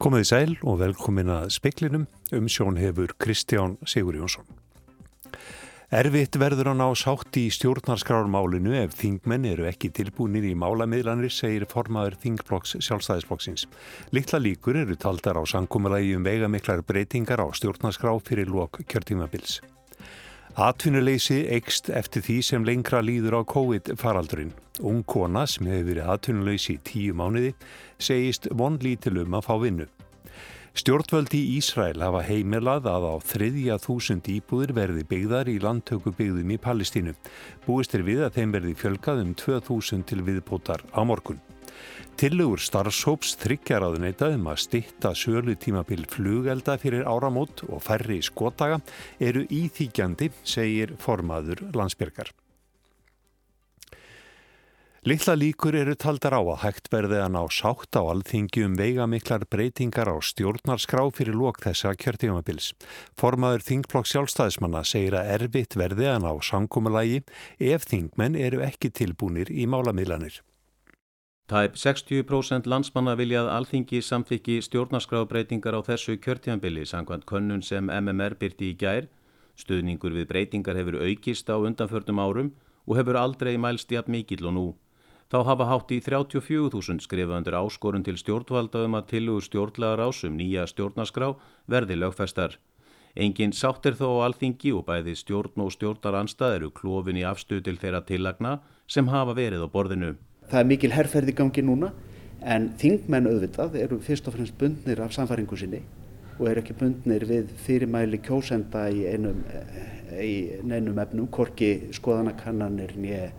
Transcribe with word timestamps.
Komiði 0.00 0.24
sæl 0.24 0.52
og 0.64 0.78
velkomin 0.80 1.28
að 1.28 1.50
speklinum 1.52 2.06
um 2.32 2.46
sjón 2.48 2.78
hefur 2.80 3.10
Kristján 3.20 3.74
Sigur 3.84 4.16
Jónsson. 4.16 4.46
Erfitt 5.92 6.38
verður 6.40 6.70
að 6.70 6.78
ná 6.78 6.86
sátt 6.96 7.36
í 7.36 7.42
stjórnarskrármálinu 7.52 8.72
ef 8.78 8.94
þingmenn 8.96 9.44
eru 9.50 9.66
ekki 9.68 9.90
tilbúinir 9.92 10.46
í 10.48 10.54
málamiðlanir, 10.56 11.28
segir 11.28 11.66
formaður 11.68 12.16
þingblokks 12.22 12.78
sjálfstæðisflokksins. 12.86 13.66
Littla 14.16 14.40
líkur 14.40 14.80
eru 14.86 14.96
taldar 14.96 15.36
á 15.36 15.44
sankumulagi 15.44 16.16
um 16.16 16.24
veigamiklar 16.24 16.80
breytingar 16.80 17.44
á 17.44 17.52
stjórnarskrá 17.52 18.14
fyrir 18.24 18.48
lok 18.48 18.80
kjörtímabils. 18.88 19.58
Atvinnuleysi 20.58 21.44
eikst 21.54 21.86
eftir 21.94 22.24
því 22.26 22.36
sem 22.42 22.64
lengra 22.66 22.98
líður 23.06 23.36
á 23.38 23.42
COVID-faraldurinn. 23.46 24.50
Ung 24.82 25.04
kona 25.06 25.44
sem 25.46 25.68
hefur 25.70 25.86
verið 25.92 26.10
atvinnuleysi 26.10 26.74
í 26.74 26.80
tíu 26.82 27.14
mánuði 27.14 27.52
segist 28.02 28.48
vonlítil 28.50 29.20
um 29.22 29.36
að 29.38 29.46
fá 29.46 29.54
vinnu. 29.62 29.86
Stjórnvöldi 30.74 31.38
í 31.38 31.54
Ísræl 31.60 32.02
hafa 32.02 32.24
heimilað 32.26 32.88
að 32.90 33.06
á 33.06 33.14
þriðja 33.30 33.78
þúsund 33.82 34.26
íbúðir 34.30 34.74
verði 34.74 35.06
byggðar 35.06 35.50
í 35.50 35.58
landtöku 35.62 36.10
byggðum 36.18 36.50
í 36.50 36.58
Palestínu. 36.66 37.14
Búist 37.66 37.94
er 37.94 38.02
við 38.06 38.26
að 38.26 38.40
þeim 38.40 38.54
verði 38.58 38.74
fjölkað 38.82 39.22
um 39.22 39.32
2000 39.38 40.06
til 40.10 40.22
viðbútar 40.26 40.82
á 40.90 41.00
morgun. 41.06 41.38
Tillegur 42.20 42.60
starfshóps 42.60 43.30
þryggjar 43.40 43.80
að 43.86 43.94
neyta 44.02 44.26
um 44.34 44.42
að 44.52 44.58
stitta 44.60 45.14
sölu 45.16 45.54
tímabil 45.56 46.02
flugelda 46.04 46.74
fyrir 46.76 47.06
áramót 47.08 47.62
og 47.64 47.80
færri 47.80 48.18
skotdaga 48.20 48.76
eru 49.24 49.46
íþýkjandi, 49.48 50.28
segir 50.44 50.92
formaður 51.00 51.62
landsbyrgar. 51.72 52.28
Littla 55.08 55.32
líkur 55.32 55.78
eru 55.80 55.94
taldar 55.96 56.36
á 56.36 56.44
að 56.44 56.60
hægt 56.66 56.92
verði 56.92 57.22
að 57.24 57.32
ná 57.38 57.40
sátt 57.48 57.96
á 57.96 58.04
alþingi 58.04 58.66
um 58.68 58.76
veigamiklar 58.76 59.48
breytingar 59.48 60.12
á 60.12 60.20
stjórnarskrá 60.20 61.06
fyrir 61.16 61.40
lók 61.40 61.62
þessa 61.64 61.94
kjörtífamabils. 61.96 62.74
Formaður 63.16 63.64
þingflokk 63.70 64.12
sjálfstæðismanna 64.12 64.84
segir 64.84 65.16
að 65.16 65.32
erfitt 65.38 65.80
verði 65.80 66.12
að 66.12 66.20
ná 66.28 66.36
sangumulægi 66.44 67.24
ef 67.72 67.88
þingmenn 67.88 68.36
eru 68.36 68.60
ekki 68.68 68.92
tilbúnir 68.92 69.48
í 69.48 69.64
málamiðlanir. 69.64 70.42
Tæp 71.50 71.74
60% 71.74 72.68
landsmanna 72.70 73.16
viljað 73.18 73.48
alþingi 73.50 73.98
samþykki 74.06 74.60
stjórnarskrábreytingar 74.62 75.74
á 75.74 75.82
þessu 75.82 76.14
kjörtífambili 76.22 76.84
sangvænt 76.86 77.26
könnun 77.26 77.64
sem 77.66 77.90
MMR 77.90 78.36
byrti 78.38 78.68
í 78.70 78.76
gær. 78.78 79.08
Stuðningur 79.58 80.14
við 80.14 80.28
breytingar 80.30 80.78
hefur 80.78 81.00
aukist 81.02 81.50
á 81.50 81.58
undanförnum 81.58 82.22
árum 82.22 82.52
og 82.86 83.00
hefur 83.00 83.18
aldrei 83.18 83.56
mælst 83.58 83.90
jafn 83.90 84.14
mikill 84.14 84.46
og 84.46 84.54
nú. 84.54 84.64
Þá 85.26 85.38
hafa 85.50 85.68
hátt 85.72 85.90
í 85.90 85.98
34.000 85.98 87.02
skrifa 87.02 87.42
undir 87.42 87.58
áskorun 87.58 88.06
til 88.06 88.14
stjórnvalda 88.22 88.86
um 88.86 88.94
að 89.02 89.10
tilugu 89.16 89.42
stjórnlagar 89.50 90.06
ásum 90.06 90.38
nýja 90.38 90.70
stjórnarskrá 90.70 91.34
verði 91.66 91.98
lögfestar. 91.98 92.60
Engin 93.18 93.50
sátt 93.50 93.90
er 93.90 93.98
þó 93.98 94.22
á 94.22 94.30
alþingi 94.30 94.70
og 94.70 94.86
bæði 94.86 95.18
stjórn 95.18 95.66
og 95.66 95.74
stjórnaranstað 95.74 96.60
eru 96.62 96.70
klófin 96.70 97.18
í 97.18 97.26
afstuð 97.26 97.66
til 97.66 97.78
þeirra 97.82 98.06
tillagna 98.06 98.60
sem 98.86 99.10
hafa 99.10 99.34
verið 99.34 99.66
á 99.66 99.68
borðinu. 99.74 100.14
Það 100.50 100.60
er 100.60 100.70
mikil 100.72 100.92
herrferði 100.94 101.34
gangi 101.38 101.62
núna 101.62 101.92
en 102.42 102.70
þingmenn 102.80 103.28
auðvitað 103.30 103.76
eru 103.78 104.00
fyrst 104.02 104.28
og 104.28 104.34
fremst 104.34 104.56
bundnir 104.58 105.02
af 105.04 105.12
samfæringu 105.14 105.58
sinni 105.60 105.82
og 106.40 106.48
eru 106.48 106.62
ekki 106.62 106.74
bundnir 106.80 107.26
við 107.28 107.52
fyrirmæli 107.66 108.18
kjósenda 108.24 108.86
í 108.88 109.04
einum, 109.12 109.44
eh, 109.52 110.24
í 110.24 110.34
neinum 110.64 110.98
efnum, 110.98 111.28
korki 111.28 111.92
skoðanakannanir 111.94 112.96
nýja 112.96 113.30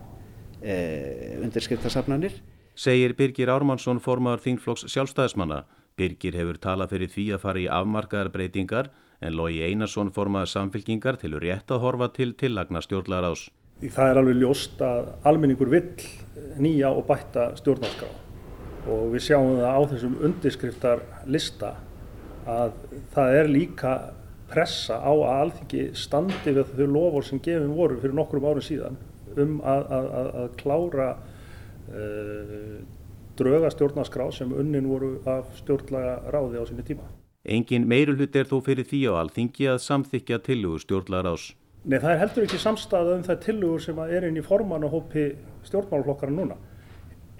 e, 0.62 1.38
undirskriftasafnanir. 1.42 2.38
Segir 2.74 3.16
Birgir 3.18 3.50
Ármannsson 3.50 4.00
formadur 4.00 4.44
þingflokks 4.46 4.86
sjálfstæðismanna. 4.94 5.64
Birgir 5.98 6.38
hefur 6.38 6.60
talað 6.62 6.94
fyrir 6.94 7.10
því 7.12 7.26
að 7.34 7.42
fara 7.42 7.60
í 7.60 7.66
afmarkaðar 7.68 8.30
breytingar 8.32 8.92
en 9.20 9.36
Lógi 9.36 9.60
Einarsson 9.66 10.12
formaður 10.14 10.54
samfélkingar 10.54 11.18
til 11.20 11.34
rétt 11.42 11.74
að 11.74 11.82
horfa 11.84 12.08
til 12.14 12.32
tillagna 12.38 12.80
stjórnlaráðs. 12.80 13.50
Það 13.82 14.10
er 14.10 14.18
alveg 14.20 14.36
ljóst 14.38 14.82
að 14.86 15.08
almenningur 15.26 15.70
vill 15.72 16.04
nýja 16.62 16.92
og 16.94 17.06
bætta 17.08 17.50
stjórnarskrá 17.58 18.10
og 18.92 19.12
við 19.12 19.24
sjáum 19.28 19.56
það 19.58 19.78
á 19.78 19.80
þessum 19.92 20.14
undirskriftar 20.26 21.02
lista 21.30 21.72
að 22.50 22.74
það 23.14 23.36
er 23.38 23.50
líka 23.50 23.92
pressa 24.52 24.98
á 24.98 25.12
að 25.12 25.34
alþingi 25.36 25.84
standi 25.98 26.54
við 26.54 26.74
þau 26.76 26.88
lofur 26.96 27.26
sem 27.26 27.40
gefum 27.42 27.76
voru 27.76 27.98
fyrir 28.02 28.16
nokkrum 28.18 28.48
árum 28.48 28.64
síðan 28.64 28.98
um 29.38 29.60
að, 29.64 29.86
að, 29.96 30.08
að 30.42 30.48
klára 30.60 31.08
uh, 31.88 32.76
dröga 33.38 33.70
stjórnarskrá 33.72 34.28
sem 34.34 34.52
unnin 34.52 34.90
voru 34.90 35.14
af 35.30 35.48
stjórnlaga 35.62 36.18
ráði 36.34 36.60
á 36.60 36.64
sinni 36.68 36.84
tíma. 36.86 37.06
Engin 37.42 37.88
meirulhut 37.88 38.36
er 38.36 38.46
þó 38.46 38.60
fyrir 38.62 38.86
því 38.86 39.06
á 39.08 39.12
alþingi 39.22 39.70
að 39.72 39.82
samþykja 39.86 40.42
tilugur 40.46 40.84
stjórnlaga 40.84 41.32
rás. 41.32 41.48
Nei, 41.82 41.96
það 41.98 42.12
er 42.12 42.20
heldur 42.20 42.44
ekki 42.46 42.58
samstæða 42.62 43.14
um 43.16 43.22
það 43.26 43.38
tilugur 43.42 43.82
sem 43.82 43.96
er 44.04 44.28
inn 44.28 44.36
í 44.38 44.44
forman 44.46 44.84
og 44.86 44.92
hópi 44.92 45.24
stjórnmálflokkara 45.66 46.30
núna. 46.30 46.54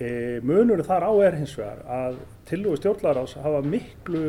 E, 0.03 0.41
munur 0.43 0.83
þar 0.83 1.07
á 1.07 1.13
er 1.29 1.37
hins 1.39 1.53
vegar 1.55 1.85
að 1.87 2.17
tilugur 2.51 2.81
stjórnlaga 2.81 3.21
rás 3.21 3.37
hafa 3.39 3.61
miklu 3.63 4.23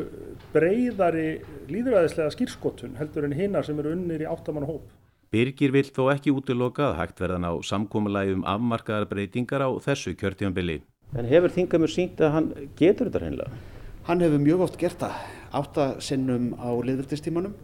breyðari 0.54 1.42
líðræðislega 1.72 2.36
skýrskotun 2.36 2.94
heldur 3.00 3.26
en 3.26 3.34
hinnar 3.40 3.66
sem 3.66 3.82
eru 3.82 3.96
unnir 3.98 4.22
í 4.22 4.30
áttamann 4.30 4.70
hóp. 4.70 4.86
Birgir 5.34 5.74
vill 5.74 5.90
þó 5.90 6.12
ekki 6.14 6.30
útiloka 6.30 6.92
að 6.92 6.98
hægt 7.00 7.26
verðan 7.26 7.50
á 7.50 7.54
samkómulagi 7.66 8.38
um 8.38 8.46
afmarkaðar 8.46 9.10
breytingar 9.10 9.66
á 9.66 9.70
þessu 9.82 10.14
kjörtímanbili. 10.14 10.84
En 11.18 11.26
hefur 11.26 11.58
þingamur 11.58 11.90
sínt 11.90 12.22
að 12.22 12.36
hann 12.38 12.54
getur 12.78 13.10
þetta 13.10 13.26
reynilega? 13.26 13.62
Hann 14.06 14.22
hefur 14.22 14.46
mjög 14.46 14.68
oft 14.68 14.78
gert 14.78 15.02
það, 15.02 15.18
áttasinnum 15.58 16.52
á 16.62 16.70
liðvöldistímanum 16.70 17.58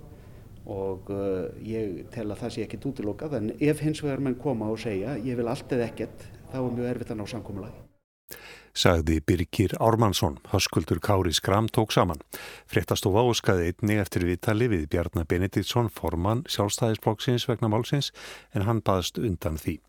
og 0.70 1.12
uh, 1.14 1.50
ég 1.66 2.06
tel 2.14 2.30
að 2.30 2.44
það 2.44 2.56
sé 2.56 2.66
ekkit 2.66 2.90
útilokað 2.92 3.38
en 3.40 3.52
ef 3.58 3.84
hins 3.84 4.04
vegar 4.06 4.22
menn 4.24 4.40
koma 4.40 4.70
og 4.70 4.82
segja 4.82 5.18
ég 5.18 5.40
vil 5.40 5.50
allt 5.50 5.72
eða 5.76 5.90
ekkert 5.90 6.26
þá 6.52 6.60
er 6.62 6.74
mjög 6.74 6.92
erfitt 6.94 7.14
að 7.16 7.22
ná 7.22 7.30
samkómulagi 7.34 7.86
sagði 8.80 9.20
Birgir 9.26 9.74
Ármannsson. 9.82 10.38
Höskuldur 10.54 11.00
Kári 11.04 11.34
Skram 11.34 11.68
tók 11.68 11.92
saman. 11.92 12.22
Frettastofa 12.70 13.26
óskaði 13.28 13.72
einni 13.74 14.00
eftir 14.00 14.26
viðtali 14.28 14.70
við 14.72 14.88
Bjarnar 14.94 15.28
Benediktsson 15.30 15.90
formann 15.92 16.46
sjálfstæðisblokksins 16.48 17.48
vegna 17.50 17.72
málsins 17.72 18.14
en 18.54 18.68
hann 18.70 18.84
baðst 18.86 19.20
undan 19.20 19.60
því. 19.60 19.80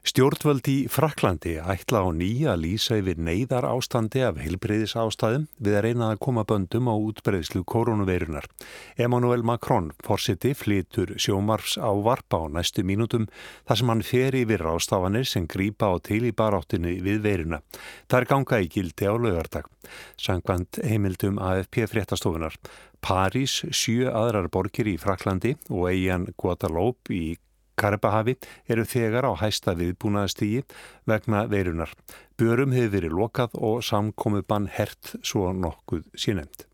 Stjórnvöld 0.00 0.64
í 0.72 0.86
Fraklandi 0.88 1.58
ætla 1.60 2.00
á 2.00 2.08
nýja 2.16 2.54
lýsa 2.56 2.96
yfir 2.96 3.18
neyðar 3.20 3.66
ástandi 3.68 4.22
af 4.24 4.38
heilbreyðis 4.40 4.94
ástæðum 4.96 5.44
við 5.60 5.76
að 5.76 5.82
reyna 5.84 6.06
að 6.14 6.22
koma 6.24 6.44
böndum 6.48 6.88
á 6.88 6.96
útbreyðslu 6.96 7.60
koronaveirunar. 7.68 8.48
Emmanuel 8.96 9.44
Macron 9.44 9.90
fórsiti 10.00 10.54
flytur 10.56 11.12
sjómarfs 11.20 11.76
á 11.76 11.92
varpa 12.00 12.40
á 12.40 12.44
næstu 12.48 12.80
mínútum 12.80 13.26
þar 13.68 13.80
sem 13.82 13.92
hann 13.92 14.00
fer 14.00 14.38
yfir 14.40 14.64
ástafanir 14.72 15.28
sem 15.28 15.44
grýpa 15.44 15.92
á 15.92 16.00
til 16.00 16.22
í 16.24 16.32
baráttinu 16.32 16.96
við 17.04 17.20
veiruna. 17.28 17.60
Það 18.08 18.18
er 18.22 18.28
ganga 18.32 18.62
í 18.64 18.72
gildi 18.72 19.04
á 19.04 19.14
lögardag. 19.20 19.68
Sangvand 20.16 20.80
heimildum 20.80 21.36
AFP 21.44 21.84
fréttastofunar. 21.92 22.56
París, 23.04 23.60
sjö 23.68 24.08
aðrar 24.08 24.48
borgir 24.48 24.88
í 24.88 24.96
Fraklandi 25.00 25.58
og 25.68 25.90
eigin 25.92 26.30
Guadalupe 26.40 27.12
í 27.12 27.36
Karibahavi 27.80 28.36
eru 28.68 28.84
þegar 28.84 29.28
á 29.28 29.32
hæsta 29.40 29.74
viðbúnaðastígi 29.78 30.64
vegna 31.08 31.46
veirunar. 31.50 31.92
Börum 32.36 32.74
hefur 32.76 32.96
verið 32.96 33.16
lokað 33.16 33.56
og 33.56 33.84
samkomi 33.84 34.44
bann 34.46 34.68
hert 34.68 35.16
svo 35.24 35.50
nokkuð 35.56 36.10
sínemt. 36.14 36.66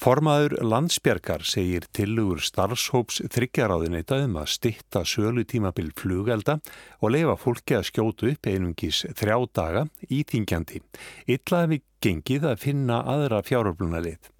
Formaður 0.00 0.54
landsbjergar 0.64 1.42
segir 1.44 1.84
tilugur 1.92 2.40
starfshóps 2.40 3.18
þryggjaráðinita 3.34 4.22
um 4.24 4.38
að 4.40 4.48
stitta 4.54 5.02
sölu 5.04 5.44
tímabil 5.44 5.90
flugelda 5.92 6.56
og 7.04 7.12
leifa 7.12 7.36
fólki 7.36 7.76
að 7.76 7.84
skjótu 7.90 8.30
upp 8.32 8.48
einungis 8.48 9.02
þrjá 9.20 9.36
daga 9.60 9.84
íþingjandi. 10.08 10.80
Illa 11.28 11.64
hefur 11.66 11.84
gengið 12.00 12.48
að 12.48 12.62
finna 12.64 13.02
aðra 13.12 13.44
fjáröfluna 13.44 14.00
lið. 14.06 14.30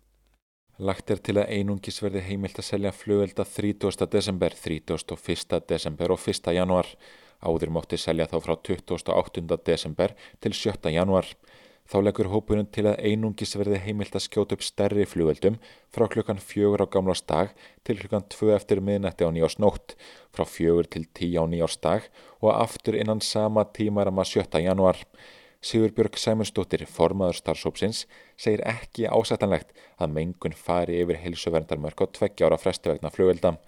Lagt 0.80 1.10
er 1.12 1.18
til 1.20 1.34
að 1.36 1.50
einungis 1.52 1.98
verði 2.00 2.22
heimilt 2.24 2.56
að 2.56 2.64
selja 2.70 2.90
flugvelda 2.96 3.44
30. 3.44 4.06
desember, 4.08 4.54
31. 4.56 5.58
desember 5.68 6.14
og 6.14 6.22
1. 6.24 6.46
januar. 6.56 6.86
Áður 7.44 7.72
mótti 7.74 7.98
selja 8.00 8.24
þá 8.30 8.38
frá 8.46 8.54
28. 8.56 9.58
desember 9.66 10.14
til 10.40 10.54
7. 10.56 10.88
januar. 10.94 11.28
Þá 11.84 11.96
leggur 12.06 12.30
hópunum 12.32 12.70
til 12.72 12.86
að 12.88 13.02
einungis 13.10 13.52
verði 13.60 13.82
heimilt 13.84 14.16
að 14.16 14.24
skjóta 14.24 14.56
upp 14.56 14.64
stærri 14.64 15.04
flugveldum 15.04 15.58
frá 15.92 16.06
klukkan 16.08 16.40
fjögur 16.40 16.86
á 16.86 16.88
gamlastag 16.88 17.52
til 17.84 17.98
klukkan 18.00 18.24
tvö 18.32 18.54
eftir 18.56 18.80
miðnætti 18.80 19.28
á 19.28 19.34
nýjásnótt, 19.36 19.98
frá 20.32 20.46
fjögur 20.48 20.88
til 20.88 21.04
tíu 21.12 21.42
á 21.42 21.50
nýjásdag 21.50 22.08
og 22.40 22.54
aftur 22.56 22.96
innan 22.96 23.20
sama 23.20 23.66
tímaram 23.68 24.22
að 24.22 24.32
7. 24.46 24.64
januar. 24.64 24.96
Sigurbjörg 25.60 26.16
Sæmundsdóttir, 26.16 26.86
formaður 26.88 27.36
starfsópsins, 27.36 28.06
segir 28.40 28.62
ekki 28.64 29.04
ásættanlegt 29.04 29.74
að 30.00 30.14
mengun 30.16 30.54
fari 30.56 31.02
yfir 31.02 31.18
heilsuverndarmörk 31.20 32.00
á 32.00 32.06
tveggjára 32.16 32.56
fresti 32.56 32.88
vegna 32.88 33.10
flugvelda. 33.12 33.58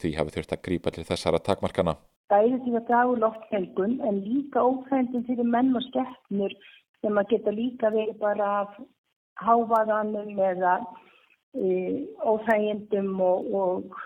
Því 0.00 0.14
hafi 0.16 0.32
þurft 0.36 0.54
að 0.56 0.62
grípa 0.68 0.92
til 0.94 1.04
þessara 1.04 1.42
takmarkana. 1.44 1.98
Bæði 2.32 2.62
til 2.64 2.72
að 2.78 2.86
dragu 2.88 3.18
loftmengun 3.20 3.98
en 4.08 4.22
líka 4.24 4.62
óþægndin 4.64 5.26
fyrir 5.26 5.50
menn 5.54 5.76
og 5.76 5.84
skeppnur 5.90 6.56
sem 7.02 7.20
að 7.20 7.28
geta 7.34 7.52
líka 7.52 7.92
verið 7.92 8.16
bara 8.22 8.48
af 8.62 8.80
hávaðanum 9.44 10.40
eða 10.48 10.78
e, 11.52 11.68
óþægindum 12.24 13.12
og, 13.20 13.52
og 13.52 14.00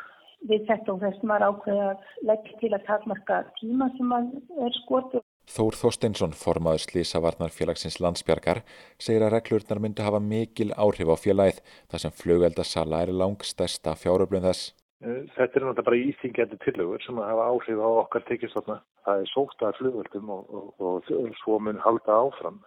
við 0.50 0.66
þetta 0.66 0.96
og 0.96 1.02
þess 1.04 1.22
maður 1.22 1.46
ákveða 1.52 1.88
að 1.92 2.10
leggja 2.32 2.60
til 2.64 2.72
að 2.74 2.86
takmarka 2.90 3.40
tíma 3.60 3.92
sem 3.94 4.10
maður 4.10 4.66
er 4.66 4.78
skotið. 4.82 5.25
Þór 5.46 5.76
Þorsteinsson, 5.78 6.32
formaður 6.34 6.82
Slísavarnar 6.82 7.52
félagsins 7.54 8.00
landsbjargar, 8.02 8.64
segir 8.98 9.22
að 9.22 9.36
reglurnar 9.36 9.80
myndu 9.82 10.02
hafa 10.02 10.18
mikil 10.20 10.72
áhrif 10.74 11.12
á 11.12 11.16
félagið 11.22 11.60
þar 11.92 12.02
sem 12.02 12.16
flugveldasala 12.20 13.04
er 13.06 13.14
langstæsta 13.14 13.94
fjáröflun 14.00 14.48
þess. 14.48 14.72
Eh, 15.04 15.22
þetta 15.36 15.60
er 15.60 15.66
náttúrulega 15.66 15.86
bara 15.86 16.02
íþingjandi 16.02 16.58
tillögur 16.64 17.04
sem 17.04 17.20
hafa 17.22 17.50
áhrif 17.52 17.78
á 17.78 17.88
okkar 18.02 18.26
tekistofna. 18.26 18.80
Það 19.06 19.22
er 19.22 19.30
sótt 19.34 19.62
að 19.62 19.78
flugveldum 19.80 20.32
og, 20.34 20.72
og, 20.80 21.12
og 21.14 21.38
svo 21.42 21.60
mun 21.62 21.78
halda 21.84 22.18
áfram 22.26 22.58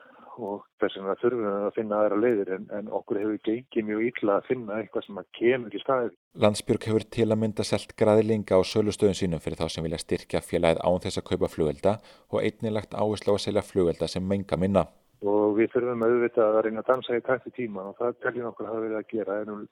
og 0.45 0.63
þess 0.81 0.97
vegna 0.97 1.15
þurfum 1.19 1.41
við 1.43 1.55
að 1.67 1.75
finna 1.75 1.97
aðra 1.99 2.17
leiðir 2.23 2.51
en, 2.55 2.65
en 2.77 2.91
okkur 2.99 3.19
hefur 3.21 3.39
gengið 3.47 3.85
mjög 3.87 4.03
illa 4.09 4.35
að 4.39 4.47
finna 4.49 4.77
eitthvað 4.79 5.05
sem 5.05 5.19
að 5.21 5.27
kemur 5.39 5.75
í 5.75 5.81
staðið. 5.83 6.13
Landsbjörg 6.43 6.87
hefur 6.89 7.05
til 7.17 7.27
að 7.27 7.39
mynda 7.43 7.65
selt 7.67 7.95
græðlinga 7.99 8.59
á 8.59 8.61
sölustöðun 8.71 9.19
sínum 9.19 9.43
fyrir 9.43 9.59
þá 9.59 9.73
sem 9.73 9.85
vilja 9.87 10.01
styrkja 10.03 10.43
félagið 10.45 10.83
án 10.85 11.03
þess 11.05 11.21
að 11.21 11.27
kaupa 11.31 11.51
flugvelda 11.53 11.95
og 12.29 12.43
einnilagt 12.43 12.95
áherslu 12.95 13.33
á 13.33 13.37
að 13.37 13.43
selja 13.45 13.65
flugvelda 13.65 14.11
sem 14.11 14.29
menga 14.33 14.59
minna. 14.61 14.85
Og 15.19 15.57
við 15.57 15.73
þurfum 15.73 16.05
auðvitað 16.07 16.59
að 16.59 16.61
reyna 16.67 16.83
að 16.83 16.91
dansa 16.93 17.17
í 17.19 17.25
tætti 17.25 17.55
tíma 17.57 17.89
og 17.89 17.97
það 17.99 18.21
teljum 18.23 18.51
okkur 18.53 18.69
hafa 18.69 18.85
verið 18.85 19.01
að 19.01 19.09
gera 19.11 19.41
en 19.43 19.51
um, 19.55 19.65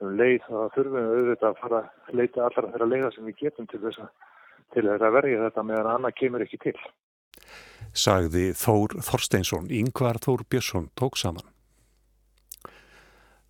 um 0.00 0.14
leið 0.16 0.38
þá 0.46 0.56
þurfum 0.76 0.96
við 0.96 1.12
auðvitað 1.18 1.50
að 1.50 1.60
fara 1.64 1.82
að 1.84 2.16
leita 2.22 2.46
allra 2.46 2.70
þeirra 2.72 2.88
leiða 2.94 3.12
sem 3.12 3.28
við 3.28 3.42
getum 3.42 3.68
að, 3.68 4.08
til 4.72 4.86
þess 4.88 5.04
að 5.04 5.18
verja 5.18 5.44
þetta 5.44 5.66
meðan 5.68 5.92
annað 5.92 6.18
kemur 6.22 6.46
ekki 6.46 6.62
til 6.64 6.78
sagði 7.92 8.52
Þór 8.56 8.98
Þorsteinsson, 9.02 9.70
yngvar 9.70 10.20
Þór 10.24 10.44
Björnsson 10.48 10.90
tók 10.98 11.18
saman. 11.20 11.46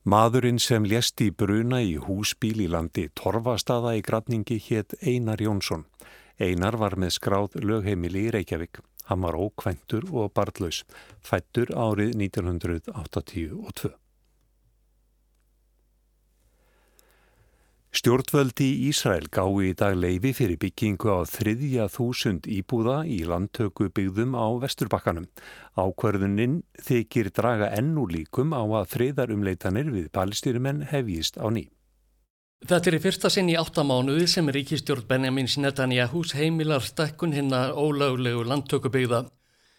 Maðurinn 0.08 0.60
sem 0.62 0.86
lést 0.88 1.20
í 1.20 1.28
bruna 1.30 1.82
í 1.84 1.98
húsbíl 2.00 2.62
í 2.64 2.68
landi 2.72 3.10
Torfastaða 3.18 3.92
í 3.98 4.04
gradningi 4.06 4.56
hétt 4.68 4.94
Einar 5.02 5.42
Jónsson. 5.42 5.84
Einar 6.40 6.78
var 6.80 6.96
með 6.96 7.18
skráð 7.18 7.58
lögheimili 7.60 8.28
í 8.28 8.32
Reykjavík. 8.32 8.80
Hann 9.10 9.24
var 9.24 9.36
ókvæntur 9.36 10.08
og 10.12 10.32
barðlaus, 10.36 10.84
fættur 11.20 11.72
árið 11.76 12.14
1982. 12.16 13.92
Stjórnvöldi 17.88 18.66
í 18.68 18.88
Ísrael 18.90 19.30
gái 19.32 19.70
í 19.70 19.74
dag 19.80 19.94
leifi 19.96 20.34
fyrir 20.36 20.58
byggingu 20.60 21.08
á 21.08 21.24
þriðja 21.24 21.86
þúsund 21.88 22.44
íbúða 22.44 22.98
í 23.08 23.22
landtöku 23.24 23.88
byggðum 23.96 24.36
á 24.36 24.44
Vesturbakkanum. 24.60 25.24
Ákverðuninn 25.72 26.60
þykir 26.84 27.32
draga 27.32 27.70
ennú 27.72 28.04
líkum 28.12 28.52
á 28.52 28.60
að 28.60 28.92
friðarumleitanir 28.92 29.88
við 29.94 30.12
palestýrumenn 30.12 30.84
hefjist 30.92 31.40
á 31.40 31.48
ný. 31.48 31.64
Þetta 32.68 32.90
er 32.90 32.98
í 32.98 33.02
fyrsta 33.06 33.30
sinn 33.32 33.48
í 33.48 33.56
áttamánuði 33.56 34.28
sem 34.28 34.52
ríkistjórn 34.52 35.08
Benjamin 35.08 35.48
Netanyahu's 35.48 36.36
heimilar 36.36 36.84
stekkun 36.84 37.32
hinnar 37.32 37.72
ólöglegu 37.72 38.44
landtökubyggða. 38.44 39.24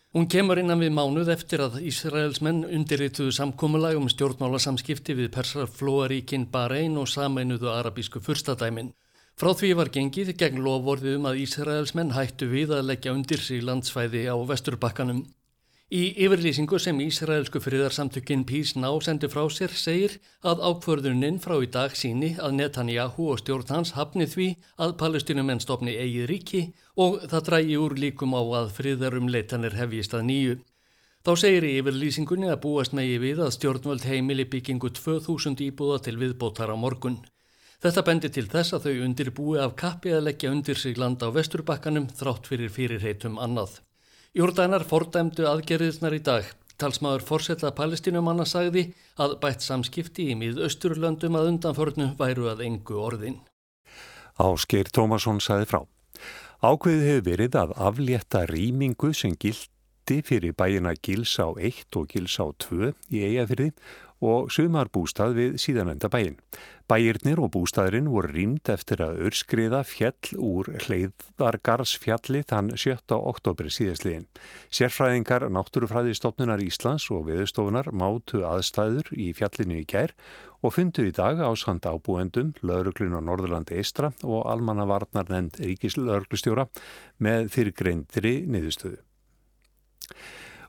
Hún 0.09 0.25
kemur 0.25 0.57
innan 0.57 0.81
við 0.81 0.89
mánuð 0.97 1.27
eftir 1.29 1.61
að 1.61 1.75
Ísraelsmenn 1.85 2.63
undirrituðu 2.65 3.29
samkómulag 3.38 4.00
um 4.00 4.07
stjórnmálasamskipti 4.09 5.13
við 5.19 5.27
Persarflóaríkin 5.35 6.47
Bahrein 6.50 6.95
og 6.97 7.06
sameinuðu 7.11 7.69
arabísku 7.69 8.17
fyrstadæmin. 8.25 8.89
Frá 9.38 9.51
því 9.53 9.69
var 9.77 9.91
gengið 9.94 10.31
gegn 10.39 10.63
lofvorðum 10.65 11.27
að 11.29 11.44
Ísraelsmenn 11.44 12.15
hættu 12.15 12.50
við 12.50 12.73
að 12.79 12.88
leggja 12.89 13.13
undir 13.13 13.44
sig 13.45 13.61
landsfæði 13.61 14.25
á 14.33 14.35
vesturbakkanum. 14.50 15.21
Í 15.89 16.12
yfirlýsingu 16.21 16.77
sem 16.77 17.00
Ísraelsku 17.01 17.57
friðarsamtökinn 17.65 18.44
Pís 18.45 18.75
Ná 18.77 18.91
sendi 19.01 19.25
frá 19.25 19.47
sér 19.50 19.71
segir 19.74 20.19
að 20.45 20.59
ákvörðuninn 20.62 21.39
frá 21.41 21.56
í 21.65 21.69
dag 21.74 21.95
síni 21.97 22.36
að 22.38 22.59
Netanyahu 22.59 23.31
og 23.33 23.41
stjórn 23.41 23.71
hans 23.74 23.95
hafni 23.95 24.27
því 24.30 24.45
að 24.86 24.94
palestinumenn 25.01 25.63
stopni 25.63 25.95
eigið 25.97 26.30
ríki 26.30 26.62
og 26.94 27.25
það 27.33 27.47
drægi 27.50 27.80
úr 27.81 27.97
líkum 28.06 28.38
á 28.38 28.41
að 28.62 28.71
friðarum 28.77 29.33
leitanir 29.33 29.80
hefjist 29.81 30.13
að 30.13 30.27
nýju. 30.30 30.59
Þá 31.25 31.33
segir 31.41 31.65
í 31.65 31.74
yfirlýsingunni 31.81 32.53
að 32.53 32.62
búast 32.69 32.94
megi 32.94 33.18
við 33.25 33.42
að 33.47 33.56
stjórnvöld 33.57 34.06
heimili 34.06 34.45
byggingu 34.45 34.94
2000 34.94 35.65
íbúða 35.71 36.03
til 36.06 36.18
viðbótar 36.21 36.69
á 36.69 36.77
morgun. 36.77 37.18
Þetta 37.81 38.06
bendi 38.06 38.30
til 38.30 38.45
þess 38.45 38.77
að 38.77 38.92
þau 38.92 39.06
undirbúi 39.09 39.59
af 39.65 39.74
kappi 39.74 40.13
að 40.13 40.27
leggja 40.30 40.53
undir 40.53 40.77
sig 40.77 41.01
land 41.01 41.25
á 41.25 41.33
vesturbakkanum 41.33 42.12
þrátt 42.13 42.45
fyrir 42.45 42.69
fyrirheitum 42.69 43.42
annað. 43.42 43.80
Jórdanar 44.38 44.84
fordæmdu 44.86 45.48
aðgerðisnar 45.50 46.14
í 46.14 46.20
dag. 46.22 46.46
Talsmaður 46.78 47.24
fórsetta 47.26 47.72
palestinumanna 47.74 48.46
sagði 48.46 48.84
að 49.18 49.34
bætt 49.42 49.66
samskipti 49.66 50.28
í 50.30 50.36
mið 50.38 50.62
Östurlöndum 50.68 51.34
að 51.40 51.50
undanförnu 51.50 52.12
væru 52.20 52.46
að 52.52 52.62
engu 52.68 53.00
orðin. 53.02 53.40
Áskeir 54.38 54.92
Tómasson 54.94 55.42
sagði 55.42 55.66
frá. 55.72 55.81
Ákveðið 56.62 57.08
hefur 57.08 57.26
verið 57.26 57.58
að 57.58 57.74
aflétta 57.90 58.44
rýmingu 58.52 59.10
sem 59.18 59.34
gildi 59.34 60.22
fyrir 60.28 60.54
bæina 60.54 60.94
Gilsá 60.94 61.50
1 61.58 61.98
og 61.98 62.14
Gilsá 62.14 62.46
2 62.70 62.94
í 63.10 63.26
eigafyrði 63.31 63.72
og 64.19 64.51
sumar 64.51 64.89
bústað 64.92 65.38
við 65.38 65.56
síðanenda 65.62 66.10
bæin. 66.12 66.38
Bæirnir 66.89 67.38
og 67.38 67.51
bústaðurinn 67.54 68.10
voru 68.10 68.31
rýmd 68.33 68.69
eftir 68.74 69.04
að 69.06 69.19
örskriða 69.27 69.83
fjall 69.86 70.39
úr 70.42 70.71
hleyðargarsfjalli 70.86 72.42
þann 72.50 72.71
7. 72.74 73.13
oktober 73.16 73.69
síðastliðin. 73.69 74.25
Sérfræðingar 74.74 75.45
náttúrufræði 75.54 76.16
stofnunar 76.18 76.63
Íslands 76.66 77.06
og 77.13 77.27
viðstofunar 77.30 77.92
mátu 77.94 78.42
aðstæður 78.50 79.13
í 79.13 79.30
fjallinu 79.38 79.83
í 79.83 79.86
gær 79.86 80.16
og 80.66 80.75
fundu 80.75 81.06
í 81.07 81.13
dag 81.16 81.39
á 81.39 81.50
sand 81.56 81.86
ábúendum, 81.86 82.56
lauruglun 82.66 83.16
á 83.16 83.21
Norðurlandi 83.21 83.77
Eistra 83.80 84.12
og 84.25 84.50
almannavarnar 84.50 85.30
nefnd 85.30 85.62
ríkislauruglustjóra 85.63 86.68
með 87.24 87.54
fyrirgreindri 87.54 88.33
niðurstöðu. 88.50 89.00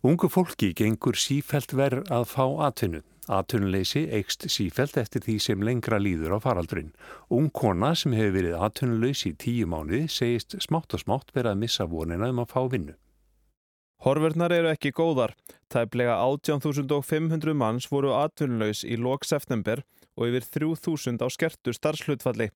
Ungu 0.01 0.31
fólki 0.33 0.71
gengur 0.77 1.19
sífælt 1.19 1.75
verð 1.77 2.07
að 2.13 2.29
fá 2.31 2.45
atvinnu. 2.69 3.03
Atvinnuleysi 3.29 4.07
eikst 4.17 4.47
sífælt 4.49 4.97
eftir 4.97 5.23
því 5.27 5.37
sem 5.45 5.63
lengra 5.63 5.99
líður 6.01 6.37
á 6.37 6.39
faraldurinn. 6.41 6.95
Ung 7.29 7.51
kona 7.53 7.93
sem 7.95 8.15
hefur 8.17 8.37
verið 8.39 8.57
atvinnuleys 8.65 9.27
í 9.29 9.35
tíu 9.37 9.69
mánuði 9.69 10.07
segist 10.09 10.57
smátt 10.65 10.97
og 10.97 11.05
smátt 11.05 11.35
verið 11.37 11.53
að 11.53 11.63
missa 11.63 11.87
vonina 11.87 12.31
um 12.33 12.43
að 12.43 12.53
fá 12.55 12.61
vinnu. 12.73 12.97
Horverðnar 14.01 14.55
eru 14.57 14.71
ekki 14.73 14.95
góðar. 14.97 15.35
Tæplega 15.69 16.17
18.500 16.25 17.53
manns 17.53 17.91
voru 17.93 18.15
atvinnuleys 18.17 18.81
í 18.85 18.97
lok 18.97 19.29
september 19.29 19.85
og 20.17 20.31
yfir 20.31 20.47
3.000 20.57 21.21
á 21.21 21.29
skertu 21.29 21.75
starfslutfalli. 21.77 22.49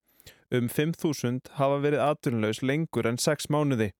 Um 0.48 0.70
5.000 0.72 1.52
hafa 1.58 1.82
verið 1.84 2.00
atvinnuleys 2.06 2.62
lengur 2.64 3.06
en 3.10 3.20
6 3.20 3.50
mánuði. 3.52 3.90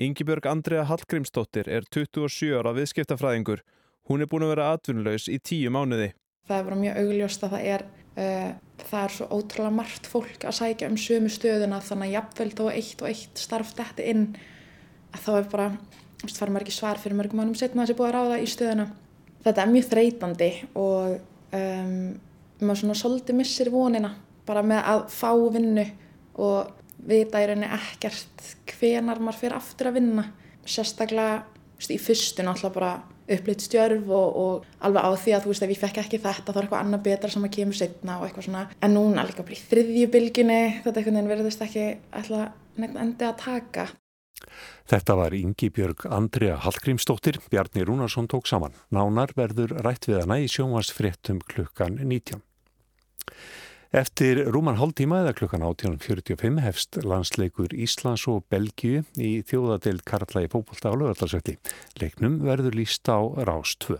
Yngibjörg 0.00 0.46
Andrea 0.48 0.86
Hallgrímsdóttir 0.88 1.68
er 1.68 1.84
27 1.92 2.56
ára 2.56 2.72
viðskiptafræðingur. 2.72 3.60
Hún 4.08 4.22
er 4.22 4.30
búin 4.30 4.46
að 4.46 4.54
vera 4.54 4.70
atvinnulegs 4.74 5.28
í 5.30 5.38
tíu 5.44 5.72
mánuði. 5.74 6.12
Það 6.48 6.56
er 6.58 6.68
bara 6.68 6.80
mjög 6.80 7.00
augljóst 7.02 7.44
að 7.46 7.54
það 7.54 7.66
er, 7.74 7.84
uh, 8.16 8.48
það 8.86 9.02
er 9.02 9.16
svo 9.16 9.28
ótrúlega 9.30 9.76
margt 9.76 10.08
fólk 10.10 10.46
að 10.46 10.56
sækja 10.58 10.88
um 10.90 10.98
sömu 10.98 11.30
stöðuna 11.30 11.82
þannig 11.84 12.10
að 12.10 12.16
jafnvel 12.16 12.48
þó 12.58 12.64
eitt 12.72 13.04
og 13.04 13.10
eitt 13.12 13.44
starf 13.44 13.74
þetta 13.78 14.08
inn 14.14 14.24
að 15.10 15.26
þá 15.26 15.30
er 15.36 15.46
bara, 15.52 15.68
þú 16.22 16.26
veist, 16.26 16.40
fara 16.40 16.62
ekki 16.62 16.74
svar 16.74 17.02
fyrir 17.02 17.18
mörgum 17.18 17.42
mánum 17.42 17.58
setna 17.58 17.86
sé 17.86 17.98
búið 17.98 18.10
að 18.10 18.16
ráða 18.18 18.40
í 18.40 18.50
stöðuna. 18.50 18.88
Þetta 19.44 19.62
er 19.62 19.72
mjög 19.74 19.86
þreytandi 19.92 20.50
og 20.80 21.14
um, 21.56 21.94
maður 22.60 22.82
svona 22.82 22.98
svolítið 22.98 23.38
missir 23.38 23.70
vonina 23.72 24.12
bara 24.48 24.62
með 24.66 24.82
að 24.90 25.06
fá 25.14 25.30
vinnu 25.54 25.86
og 26.40 26.74
vita 27.08 27.40
í 27.40 27.48
rauninni 27.48 27.70
ekkert 27.76 28.44
hvenar 28.74 29.20
maður 29.22 29.40
fyrir 29.44 29.56
aftur 29.56 29.90
að 29.90 29.98
vinna 30.00 30.26
sérstaklega 30.68 31.40
veist, 31.78 31.92
í 31.92 31.98
fyrstu 32.00 32.44
náttúrulega 32.44 32.76
bara 32.76 32.92
upplýtt 33.36 33.64
stjörf 33.66 34.10
og, 34.10 34.36
og 34.42 34.68
alveg 34.86 35.06
á 35.06 35.10
því 35.14 35.34
að 35.36 35.44
þú 35.44 35.52
veist 35.52 35.66
ef 35.66 35.72
ég 35.74 35.80
fekk 35.80 36.02
ekki 36.02 36.22
þetta 36.22 36.52
þá 36.52 36.58
er 36.58 36.66
eitthvað 36.66 36.84
annað 36.84 37.06
betra 37.06 37.32
sem 37.32 37.46
að 37.46 37.54
kemur 37.56 37.78
setna 37.78 38.18
og 38.18 38.26
eitthvað 38.26 38.46
svona 38.48 38.66
en 38.80 38.94
núna 38.96 39.26
líka 39.28 39.46
bara 39.46 39.56
í 39.56 39.64
þriðju 39.70 40.10
bylginni 40.14 40.60
þetta 40.84 41.00
einhvern 41.00 41.18
veginn 41.20 41.32
verðist 41.34 41.64
ekki 41.66 41.88
alltaf 42.20 42.78
neitt 42.80 43.00
endi 43.06 43.28
að 43.28 43.42
taka 43.44 43.90
Þetta 44.90 45.14
var 45.18 45.34
Ingi 45.36 45.68
Björg 45.70 46.06
Andrea 46.10 46.56
Hallgrímsdóttir, 46.64 47.38
Bjarni 47.52 47.84
Rúnarsson 47.86 48.26
tók 48.26 48.48
saman. 48.48 48.72
Nánar 48.90 49.34
verður 49.36 49.76
rætt 49.84 50.08
við 50.08 50.22
hana 50.22 50.40
í 50.40 50.48
sjónvarsfréttum 50.50 51.42
klukkan 51.44 52.00
19. 52.00 52.40
Eftir 53.90 54.38
rúman 54.54 54.76
hálftíma 54.78 55.24
eða 55.24 55.32
klukkan 55.34 55.64
18.45 55.66 56.60
hefst 56.62 56.98
landsleikur 57.02 57.72
Íslands 57.74 58.22
og 58.30 58.44
Belgiu 58.46 59.00
í 59.18 59.30
þjóðadeild 59.50 60.04
Karla 60.06 60.44
í 60.46 60.50
fókbólta 60.52 60.92
á 60.92 60.94
lögvallarsökti. 60.94 61.56
Leiknum 61.98 62.38
verður 62.46 62.78
líst 62.78 63.10
á 63.10 63.18
Rás 63.18 63.74
2. 63.82 63.98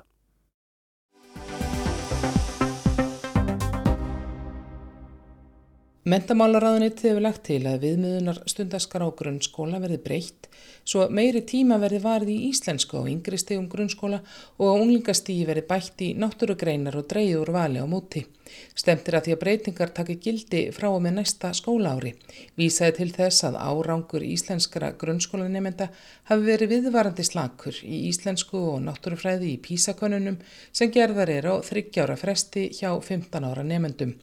Mentamálaráðunitið 6.09 7.11
hefur 7.11 7.25
lagt 7.27 7.43
til 7.45 7.59
að 7.69 7.83
viðmiðunar 7.83 8.39
stundaskar 8.49 9.03
á 9.05 9.09
grunnskóla 9.13 9.83
verði 9.83 9.99
breytt 10.01 10.47
svo 10.91 11.05
meiri 11.13 11.43
tíma 11.45 11.77
verði 11.83 11.99
varði 12.01 12.35
í 12.39 12.47
íslensku 12.49 12.99
á 12.99 13.05
yngri 13.05 13.37
stegum 13.37 13.67
grunnskóla 13.69 14.23
og 14.57 14.65
á 14.65 14.75
unglingastígi 14.81 15.45
verði 15.45 15.67
bætt 15.69 16.05
í 16.07 16.09
náttúrugreinar 16.17 16.97
og 16.97 17.05
dreyður 17.11 17.53
vali 17.53 17.85
á 17.85 17.87
móti. 17.87 18.25
Stemtir 18.73 19.19
að 19.19 19.27
því 19.27 19.35
að 19.35 19.43
breytingar 19.43 19.93
taki 19.95 20.17
gildi 20.25 20.63
frá 20.73 20.89
og 20.89 21.03
með 21.05 21.19
næsta 21.21 21.53
skólaári. 21.55 22.15
Vísaði 22.57 22.97
til 22.97 23.11
þess 23.19 23.45
að 23.51 23.61
árangur 23.61 24.25
íslenskara 24.25 24.95
grunnskólanemenda 24.99 25.91
hafi 26.33 26.47
verið 26.49 26.79
viðvarandi 26.79 27.27
slakur 27.29 27.77
í 27.85 28.07
íslensku 28.09 28.57
og 28.73 28.81
náttúrufræði 28.89 29.53
í 29.53 29.61
písakonunum 29.69 30.41
sem 30.73 30.91
gerðar 30.91 31.37
er 31.37 31.53
á 31.53 31.55
þryggjára 31.61 32.17
fresti 32.17 32.71
hjá 32.73 32.89
15 32.97 33.45
ára 33.45 33.67
nemendum. 33.69 34.17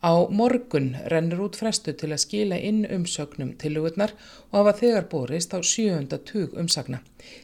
Á 0.00 0.12
morgun 0.32 0.94
rennur 1.12 1.42
út 1.44 1.56
frestu 1.60 1.92
til 1.92 2.08
að 2.14 2.22
skila 2.22 2.56
inn 2.56 2.86
umsögnum 2.88 3.50
tilugurnar 3.60 4.14
og 4.48 4.54
hafa 4.58 4.72
þegar 4.78 5.08
borist 5.12 5.52
á 5.52 5.60
sjöunda 5.60 6.16
tug 6.30 6.54
umsagna. 6.62 7.02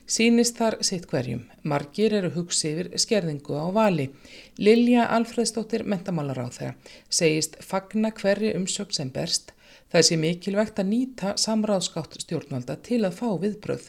Sýnist 0.08 0.56
þar 0.56 0.78
sitt 0.88 1.04
hverjum. 1.10 1.42
Margir 1.68 2.16
eru 2.16 2.30
hugsi 2.38 2.70
yfir 2.72 2.88
skerðingu 2.96 3.60
á 3.60 3.68
vali. 3.76 4.08
Lilja 4.56 5.04
Alfredsdóttir 5.18 5.84
mentamálar 5.84 6.40
á 6.40 6.48
þeirra 6.48 6.94
segist 7.20 7.60
fagna 7.60 8.14
hverju 8.16 8.54
umsögn 8.56 8.98
sem 9.00 9.12
berst. 9.12 9.52
Það 9.86 10.02
sé 10.06 10.16
mikilvægt 10.18 10.80
að 10.82 10.88
nýta 10.90 11.32
samráðskátt 11.38 12.16
stjórnvalda 12.24 12.74
til 12.82 13.04
að 13.06 13.18
fá 13.20 13.28
viðbröð. 13.38 13.84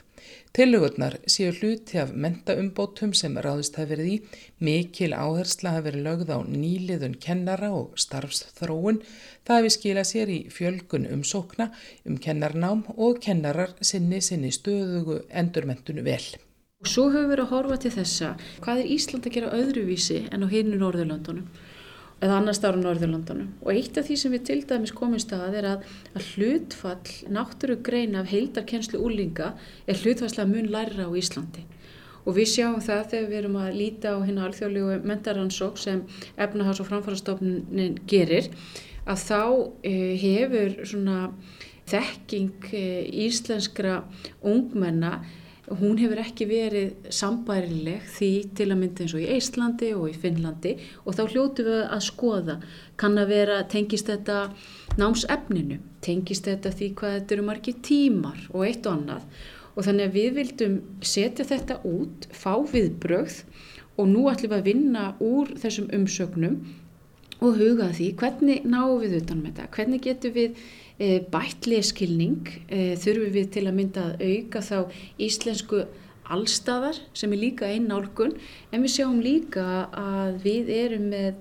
Tillögurnar 0.53 1.15
séu 1.25 1.49
hluti 1.57 1.97
af 1.97 2.11
mentaumbótum 2.13 3.15
sem 3.17 3.37
ráðist 3.41 3.79
hafi 3.79 3.95
verið 3.95 4.11
í, 4.11 4.17
mikil 4.61 5.09
áhersla 5.17 5.73
hafi 5.73 5.87
verið 5.87 6.05
lögð 6.05 6.33
á 6.37 6.39
nýliðun 6.45 7.17
kennara 7.23 7.71
og 7.73 7.97
starfsþróun, 7.97 9.01
það 9.47 9.59
hafi 9.59 9.73
skilað 9.73 10.09
sér 10.11 10.33
í 10.35 10.39
fjölgun 10.53 11.09
um 11.15 11.23
sókna, 11.25 11.71
um 12.05 12.19
kennarnám 12.21 12.85
og 12.95 13.17
kennarar 13.25 13.73
sinni 13.81 14.21
sinni 14.21 14.53
stöðugu 14.53 15.23
endurmentun 15.29 16.03
vel. 16.05 16.21
Og 16.85 16.91
svo 16.93 17.07
höfum 17.09 17.31
við 17.33 17.41
að 17.41 17.53
horfa 17.55 17.79
til 17.81 17.93
þessa, 17.97 18.35
hvað 18.61 18.83
er 18.83 18.93
Ísland 18.93 19.25
að 19.25 19.39
gera 19.39 19.55
öðruvísi 19.57 20.19
en 20.29 20.45
á 20.45 20.47
hinu 20.51 20.77
Norðurlandunum? 20.77 21.49
Eða 22.17 22.39
annars 22.39 22.59
ára 22.63 22.79
Norðurlandunum 22.79 23.49
og 23.61 23.71
eitt 23.73 23.97
af 23.99 24.07
því 24.07 24.17
sem 24.17 24.33
við 24.33 24.45
til 24.49 24.59
dæmis 24.69 24.93
komumst 24.95 25.33
að 25.35 25.57
er 25.59 25.67
að, 25.73 25.87
að 26.17 26.29
hlutfall 26.33 27.33
náttúrugreina 27.33 28.23
af 28.23 28.31
heildarkennslu 28.31 29.01
úlinga 29.05 29.51
er 29.85 30.01
hlutfallslega 30.01 30.49
mun 30.49 30.71
lærra 30.73 31.05
á 31.05 31.11
Íslandi. 31.13 31.65
Og 32.27 32.35
við 32.35 32.49
sjáum 32.55 32.81
það 32.83 33.05
þegar 33.13 33.29
við 33.29 33.39
erum 33.39 33.59
að 33.61 33.77
líta 33.77 34.11
á 34.11 34.17
hérna 34.19 34.47
alþjóðlegu 34.47 34.97
mentaransók 35.07 35.77
sem 35.79 36.01
efnahás- 36.35 36.81
og 36.83 36.89
framfærastofnin 36.89 38.01
gerir 38.09 38.49
að 39.07 39.23
þá 39.23 39.43
e, 39.87 39.93
hefur 40.19 40.75
svona 40.89 41.19
þekking 41.87 42.67
e, 42.75 42.85
íslenskra 43.27 44.01
ungmenna 44.43 45.21
hún 45.75 45.97
hefur 45.99 46.21
ekki 46.21 46.45
verið 46.47 47.09
sambærileg 47.11 48.05
því 48.15 48.29
til 48.55 48.67
að 48.71 48.79
mynda 48.79 49.03
eins 49.03 49.15
og 49.17 49.23
í 49.23 49.33
Íslandi 49.35 49.89
og 49.97 50.05
í 50.07 50.15
Finnlandi 50.15 50.73
og 51.03 51.17
þá 51.17 51.23
hljótu 51.33 51.65
við 51.67 51.81
að 51.83 52.03
skoða 52.05 52.55
kann 53.01 53.19
að 53.19 53.33
vera, 53.33 53.57
tengist 53.67 54.07
þetta 54.07 54.37
námsefninu, 54.97 55.81
tengist 56.05 56.47
þetta 56.47 56.71
því 56.71 56.89
hvað 57.01 57.15
þetta 57.17 57.37
eru 57.37 57.47
margi 57.49 57.75
tímar 57.83 58.39
og 58.53 58.63
eitt 58.69 58.87
og 58.87 58.95
annað. 58.95 59.27
Og 59.77 59.85
þannig 59.85 60.07
að 60.07 60.15
við 60.17 60.31
vildum 60.39 60.77
setja 61.05 61.45
þetta 61.45 61.81
út, 61.85 62.29
fá 62.33 62.53
viðbrögð 62.71 63.43
og 63.97 64.09
nú 64.09 64.25
ætlum 64.31 64.53
við 64.53 64.59
að 64.61 64.67
vinna 64.71 65.05
úr 65.21 65.51
þessum 65.59 65.91
umsögnum 65.93 66.57
og 67.37 67.59
huga 67.59 67.91
því 67.93 68.11
hvernig 68.17 68.65
náum 68.65 69.01
við 69.03 69.19
utan 69.19 69.43
með 69.43 69.59
þetta, 69.59 69.71
hvernig 69.75 70.05
getum 70.07 70.33
við 70.33 70.67
bætt 71.31 71.67
leskilning, 71.69 72.47
e, 72.69 72.95
þurfum 72.97 73.33
við 73.35 73.49
til 73.53 73.65
að 73.67 73.77
mynda 73.77 74.05
að 74.07 74.23
auka 74.25 74.63
þá 74.65 74.77
íslensku 75.21 75.83
allstafar 76.27 76.97
sem 77.15 77.33
er 77.33 77.41
líka 77.41 77.69
einn 77.69 77.87
nálgun 77.91 78.33
en 78.71 78.83
við 78.83 78.95
sjáum 78.97 79.19
líka 79.23 79.87
að 79.95 80.41
við 80.43 80.71
erum 80.73 81.05
með 81.13 81.35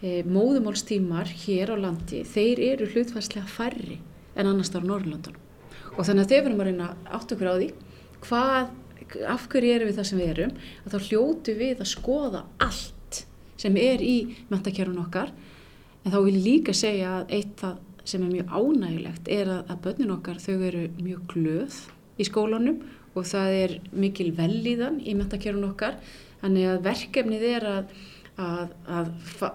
e, 0.00 0.22
móðumálstímar 0.22 1.32
hér 1.44 1.74
á 1.74 1.76
landi, 1.76 2.22
þeir 2.22 2.62
eru 2.72 2.88
hlutværslega 2.92 3.50
færri 3.50 3.98
en 4.34 4.46
annars 4.46 4.72
ára 4.74 4.86
Norrlandunum 4.86 5.42
og 5.94 6.06
þannig 6.06 6.24
að 6.24 6.32
þeir 6.32 6.44
verðum 6.46 6.62
að 6.62 6.70
reyna 6.70 6.88
átt 7.14 7.34
okkur 7.34 7.50
á 7.50 7.54
því 7.54 7.68
hvað, 8.24 8.70
af 9.30 9.48
hverju 9.52 9.74
erum 9.74 9.90
við 9.90 9.98
það 9.98 10.08
sem 10.10 10.22
við 10.22 10.32
erum 10.32 10.54
og 10.56 10.94
þá 10.94 11.08
hljótu 11.08 11.56
við 11.58 11.82
að 11.82 11.90
skoða 11.92 12.44
allt 12.62 13.24
sem 13.60 13.76
er 13.78 14.02
í 14.02 14.16
mentakjörun 14.50 15.02
okkar. 15.04 15.30
En 16.04 16.12
þá 16.12 16.18
vil 16.26 16.34
ég 16.34 16.44
líka 16.44 16.74
segja 16.76 17.20
að 17.20 17.34
eitt 17.38 17.54
það 17.62 17.78
sem 18.04 18.24
er 18.24 18.32
mjög 18.32 18.52
ánægilegt 18.52 19.30
er 19.32 19.50
að, 19.50 19.62
að 19.72 19.80
börnin 19.86 20.14
okkar 20.14 20.42
þau 20.42 20.56
eru 20.68 20.84
mjög 20.98 21.24
glöð 21.32 21.78
í 22.20 22.26
skólanum 22.28 22.82
og 23.14 23.26
það 23.30 23.56
er 23.62 23.74
mikil 23.94 24.30
vellíðan 24.36 25.00
í 25.00 25.16
mentakjörun 25.16 25.70
okkar 25.70 25.98
þannig 26.42 26.68
að 26.70 26.84
verkefnið 26.88 27.48
er 27.54 27.68
að, 27.70 27.96
að, 28.36 28.76
að 28.98 29.10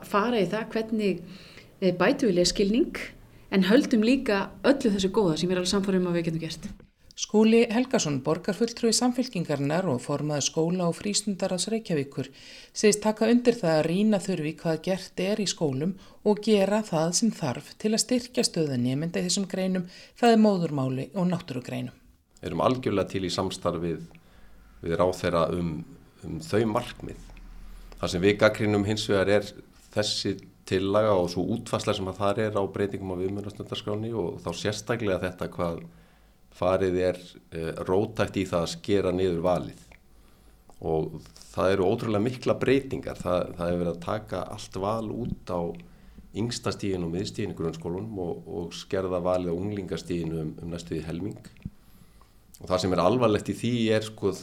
fara 0.10 0.42
í 0.42 0.50
það 0.50 0.68
hvernig 0.74 1.24
eh, 1.80 1.94
bætu 1.94 2.30
við 2.30 2.40
leskilning 2.42 3.02
en 3.54 3.66
höldum 3.70 4.06
líka 4.06 4.48
öllu 4.64 4.94
þessu 4.94 5.14
góða 5.14 5.40
sem 5.42 5.52
er 5.52 5.62
alveg 5.62 5.74
samfórum 5.74 6.10
að 6.10 6.20
við 6.20 6.30
getum 6.30 6.46
gert. 6.48 6.72
Skúli 7.20 7.66
Helgason, 7.68 8.22
borgarfulltrúi 8.24 8.94
samfélkingarnar 8.96 9.84
og 9.92 9.98
formaði 10.00 10.46
skóla 10.46 10.86
og 10.88 10.94
frístundarás 10.96 11.66
Reykjavíkur, 11.68 12.30
segist 12.72 13.02
taka 13.04 13.28
undir 13.28 13.58
það 13.60 13.74
að 13.74 13.88
rína 13.90 14.20
þurfi 14.24 14.54
hvað 14.62 14.78
gert 14.86 15.20
er 15.26 15.42
í 15.44 15.48
skólum 15.52 15.98
og 16.24 16.40
gera 16.46 16.80
það 16.88 17.12
sem 17.20 17.34
þarf 17.36 17.74
til 17.84 17.92
að 17.92 18.04
styrkja 18.06 18.48
stöðunni 18.48 18.96
mynda 18.96 19.20
í 19.20 19.28
þessum 19.28 19.50
greinum, 19.52 19.90
það 20.16 20.38
er 20.38 20.42
móðurmáli 20.46 21.10
og 21.12 21.28
náttúrugreinum. 21.34 22.00
Við 22.40 22.52
erum 22.54 22.66
algjörlega 22.70 23.12
til 23.12 23.26
í 23.28 23.36
samstarfið 23.36 24.02
við 24.88 24.98
ráð 25.04 25.14
þeirra 25.20 25.46
um, 25.60 25.76
um 26.24 26.40
þau 26.40 26.64
markmið. 26.72 27.30
Það 28.00 28.16
sem 28.16 28.28
við 28.30 28.42
gaggrínum 28.46 28.88
hins 28.88 29.10
vegar 29.12 29.36
er 29.42 29.54
þessi 29.92 30.38
tillaga 30.72 31.20
og 31.20 31.34
svo 31.36 31.50
útfæsla 31.52 32.00
sem 32.00 32.08
að 32.08 32.24
það 32.24 32.46
er 32.48 32.56
á 32.56 32.64
breytingum 32.64 33.12
á 33.12 33.20
viðmjörnastundarskráni 33.26 34.16
og 34.16 34.40
þá 34.46 34.54
sérstaklega 34.56 35.26
þetta 35.28 35.56
hvað 35.60 35.88
farið 36.56 36.98
er 37.10 37.20
uh, 37.20 37.70
rótækt 37.88 38.40
í 38.42 38.48
það 38.50 38.66
að 38.66 38.74
skera 38.74 39.14
niður 39.16 39.44
valið. 39.46 39.86
Og 40.80 41.20
það 41.52 41.74
eru 41.74 41.88
ótrúlega 41.92 42.24
mikla 42.24 42.56
breytingar. 42.60 43.20
Það, 43.20 43.54
það 43.58 43.72
hefur 43.72 43.82
verið 43.84 43.94
að 43.94 44.04
taka 44.06 44.44
allt 44.56 44.80
val 44.80 45.12
út 45.12 45.54
á 45.54 45.62
yngsta 46.40 46.72
stíðin 46.76 47.08
og 47.08 47.14
miðstíðin 47.16 47.56
í 47.56 47.58
grunnskólunum 47.58 48.20
og, 48.22 48.48
og 48.48 48.74
skerða 48.78 49.22
valið 49.26 49.54
á 49.54 49.60
unglingastíðinu 49.60 50.42
um, 50.44 50.52
um 50.62 50.74
næstuði 50.74 51.04
helming. 51.08 51.40
Og 52.60 52.68
það 52.70 52.84
sem 52.84 52.96
er 52.96 53.02
alvarlegt 53.04 53.50
í 53.52 53.58
því 53.58 53.74
er 53.96 54.06
sko 54.06 54.34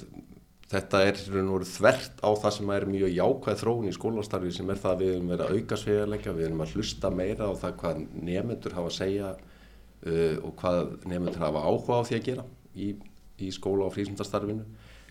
þetta 0.70 1.02
er 1.06 1.18
þvert 1.20 2.22
á 2.26 2.30
það 2.34 2.54
sem 2.56 2.70
er 2.74 2.86
mjög 2.90 3.12
jákvæð 3.14 3.60
þróun 3.60 3.90
í 3.90 3.94
skólastarfi 3.94 4.54
sem 4.54 4.70
er 4.72 4.80
það 4.82 4.94
að 4.94 5.02
við 5.02 5.12
erum 5.14 5.28
verið 5.30 5.44
að 5.44 5.58
auka 5.60 5.78
svegarleika, 5.82 6.34
við 6.34 6.48
erum 6.48 6.64
að 6.64 6.72
hlusta 6.74 7.10
meira 7.14 7.50
á 7.50 7.52
það 7.60 7.76
hvað 7.82 8.00
nefnendur 8.26 8.76
hafa 8.76 8.90
að 8.90 8.96
segja 8.96 9.30
uh, 10.04 10.36
og 10.44 10.52
hvað 10.60 10.82
nefndur 11.08 11.42
hafa 11.42 11.64
áhuga 11.64 12.00
á 12.00 12.06
því 12.08 12.18
að 12.18 12.26
gera 12.30 12.46
í, 12.76 12.92
í 13.40 13.52
skóla 13.54 13.88
og 13.88 13.94
frísundarstarfinu 13.96 14.66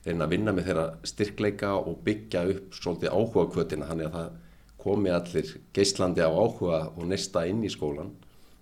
reyna 0.06 0.28
að 0.28 0.36
vinna 0.36 0.54
með 0.54 0.70
þeirra 0.70 0.86
styrkleika 1.10 1.72
og 1.80 2.02
byggja 2.06 2.44
upp 2.54 2.78
svolítið 2.78 3.16
áhuga 3.16 3.48
kvötina 3.56 3.90
þannig 3.90 4.12
að 4.12 4.18
það 4.20 4.34
komi 4.86 5.10
allir 5.10 5.52
geislandi 5.74 6.22
á 6.22 6.30
áhuga 6.30 6.82
og 6.94 7.08
nesta 7.10 7.46
inn 7.50 7.64
í 7.66 7.72
skólan 7.74 8.14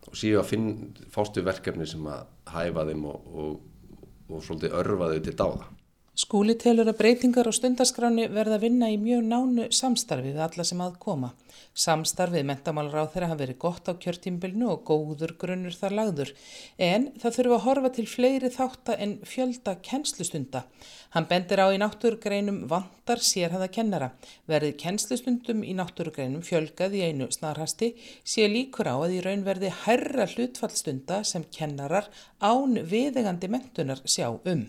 og 0.08 0.16
síðan 0.20 0.44
að 0.44 0.50
finn, 0.52 0.68
fástu 1.12 1.44
verkefni 1.44 1.88
sem 1.90 2.06
að 2.08 2.28
hæfa 2.54 2.86
þeim 2.88 3.08
og, 3.12 3.32
og, 3.34 3.96
og 4.30 4.44
svolítið 4.46 4.78
örfa 4.80 5.10
þau 5.12 5.24
til 5.26 5.36
dáða. 5.40 5.68
Skúli 6.14 6.54
telur 6.62 6.86
að 6.86 7.00
breytingar 7.00 7.48
á 7.50 7.54
stundaskráni 7.58 8.28
verða 8.30 8.60
að 8.60 8.66
vinna 8.68 8.86
í 8.94 9.00
mjög 9.02 9.24
nánu 9.26 9.64
samstarfið 9.74 10.36
alla 10.46 10.66
sem 10.70 10.82
að 10.86 11.00
koma. 11.02 11.32
Samstarfið 11.74 12.44
mentamálar 12.46 13.10
á 13.10 13.10
þeirra 13.10 13.30
hafa 13.32 13.40
verið 13.40 13.58
gott 13.64 13.90
á 13.90 13.98
kjörtímbilnu 13.98 14.68
og 14.70 14.84
góður 14.86 15.34
grunnur 15.42 15.74
þar 15.74 15.96
lagður 15.98 16.32
en 16.78 17.08
það 17.24 17.38
þurfa 17.38 17.58
að 17.58 17.64
horfa 17.64 17.92
til 17.96 18.06
fleiri 18.12 18.52
þáttar 18.54 19.02
en 19.08 19.16
fjölda 19.32 19.74
kennslustunda. 19.90 20.62
Hann 21.18 21.28
bendir 21.32 21.64
á 21.66 21.74
í 21.74 21.82
náttúrugreinum 21.82 22.62
vantar 22.70 23.26
sérhaða 23.32 23.72
kennara. 23.74 24.12
Verðið 24.46 24.78
kennslustundum 24.86 25.66
í 25.66 25.74
náttúrugreinum 25.82 26.46
fjölgað 26.46 26.94
í 26.94 27.04
einu 27.10 27.32
snarhasti 27.34 27.96
sé 28.22 28.46
líkur 28.54 28.94
á 28.94 29.02
að 29.02 29.18
í 29.18 29.26
raun 29.26 29.50
verði 29.50 29.74
herra 29.88 30.30
hlutfallstunda 30.30 31.24
sem 31.26 31.50
kennarar 31.50 32.14
án 32.38 32.78
viðegandi 32.86 33.50
mentunar 33.50 34.06
sjá 34.06 34.30
um. 34.30 34.68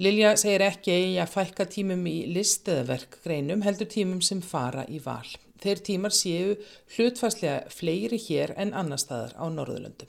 Lilja 0.00 0.32
segir 0.40 0.62
ekki 0.64 0.94
að 1.20 1.32
fækka 1.34 1.66
tímum 1.68 2.06
í 2.08 2.22
listeðaverk 2.32 3.18
greinum 3.24 3.60
heldur 3.66 3.88
tímum 3.90 4.22
sem 4.24 4.40
fara 4.40 4.86
í 4.88 5.00
val. 5.04 5.26
Þeir 5.60 5.82
tímar 5.84 6.14
séu 6.16 6.54
hlutfærslega 6.94 7.68
fleiri 7.68 8.16
hér 8.16 8.54
en 8.56 8.72
annar 8.72 9.02
staðar 9.02 9.34
á 9.36 9.44
Norðurlöndum. 9.52 10.08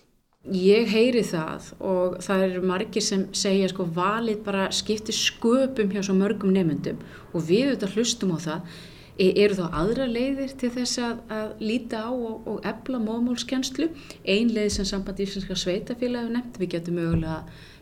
Ég 0.55 0.87
heyri 0.89 1.25
það 1.27 1.67
og 1.85 2.15
það 2.23 2.45
eru 2.45 2.61
margir 2.71 3.03
sem 3.05 3.27
segja 3.35 3.67
sko 3.69 3.83
valið 3.97 4.39
bara 4.47 4.69
skiptir 4.73 5.13
sköpum 5.13 5.91
hjá 5.91 5.99
svo 6.07 6.15
mörgum 6.17 6.55
nefnendum 6.55 7.03
og 7.35 7.43
við 7.51 7.73
auðvitað 7.73 7.99
hlustum 7.99 8.33
á 8.33 8.39
það 8.47 8.79
E, 9.21 9.27
eru 9.43 9.57
þá 9.57 9.65
aðra 9.75 10.05
leiðir 10.09 10.53
til 10.57 10.69
þess 10.73 10.99
að, 11.03 11.19
að 11.35 11.49
líta 11.61 12.05
á 12.07 12.11
og, 12.11 12.47
og 12.47 12.63
ebla 12.65 13.01
móðmálskjenslu? 13.03 13.89
Ein 14.23 14.53
leið 14.55 14.69
sem 14.77 14.87
samband 14.87 15.19
íslenska 15.21 15.57
sveitafélagi 15.59 16.31
nefnt, 16.31 16.57
við 16.61 16.71
getum 16.77 16.97
mögulega 16.97 17.41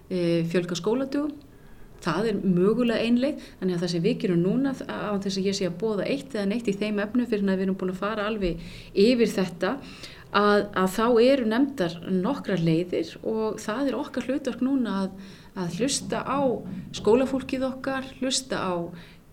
e, 0.10 0.42
fjölga 0.50 0.76
skóladugum. 0.80 1.38
Það 2.04 2.30
er 2.30 2.38
mögulega 2.44 3.04
einleið, 3.04 3.42
þannig 3.60 3.76
að 3.76 3.82
það 3.84 3.92
sem 3.94 4.06
við 4.06 4.16
gerum 4.24 4.44
núna 4.44 4.72
á 4.88 5.12
þess 5.20 5.40
að 5.40 5.50
ég 5.50 5.58
sé 5.58 5.68
að 5.68 5.80
bóða 5.82 6.08
eitt 6.08 6.36
eða 6.36 6.46
neitt 6.52 6.70
í 6.72 6.78
þeim 6.80 7.02
efnu 7.04 7.28
fyrir 7.28 7.50
að 7.50 7.60
við 7.60 7.66
erum 7.68 7.80
búin 7.82 7.94
að 7.94 8.00
fara 8.00 8.28
alveg 8.30 8.64
yfir 8.94 9.34
þetta 9.34 9.74
að, 10.32 10.66
að 10.78 10.90
þá 10.96 11.06
eru 11.26 11.48
nefndar 11.50 11.96
nokkra 12.14 12.58
leiðir 12.62 13.14
og 13.24 13.60
það 13.62 13.92
er 13.92 14.00
okkar 14.00 14.28
hlutverk 14.30 14.66
núna 14.66 14.98
að, 15.04 15.16
að 15.60 15.80
hlusta 15.80 16.22
á 16.24 16.40
skólafólkið 17.00 17.66
okkar, 17.70 18.12
hlusta 18.22 18.62
á 18.62 18.74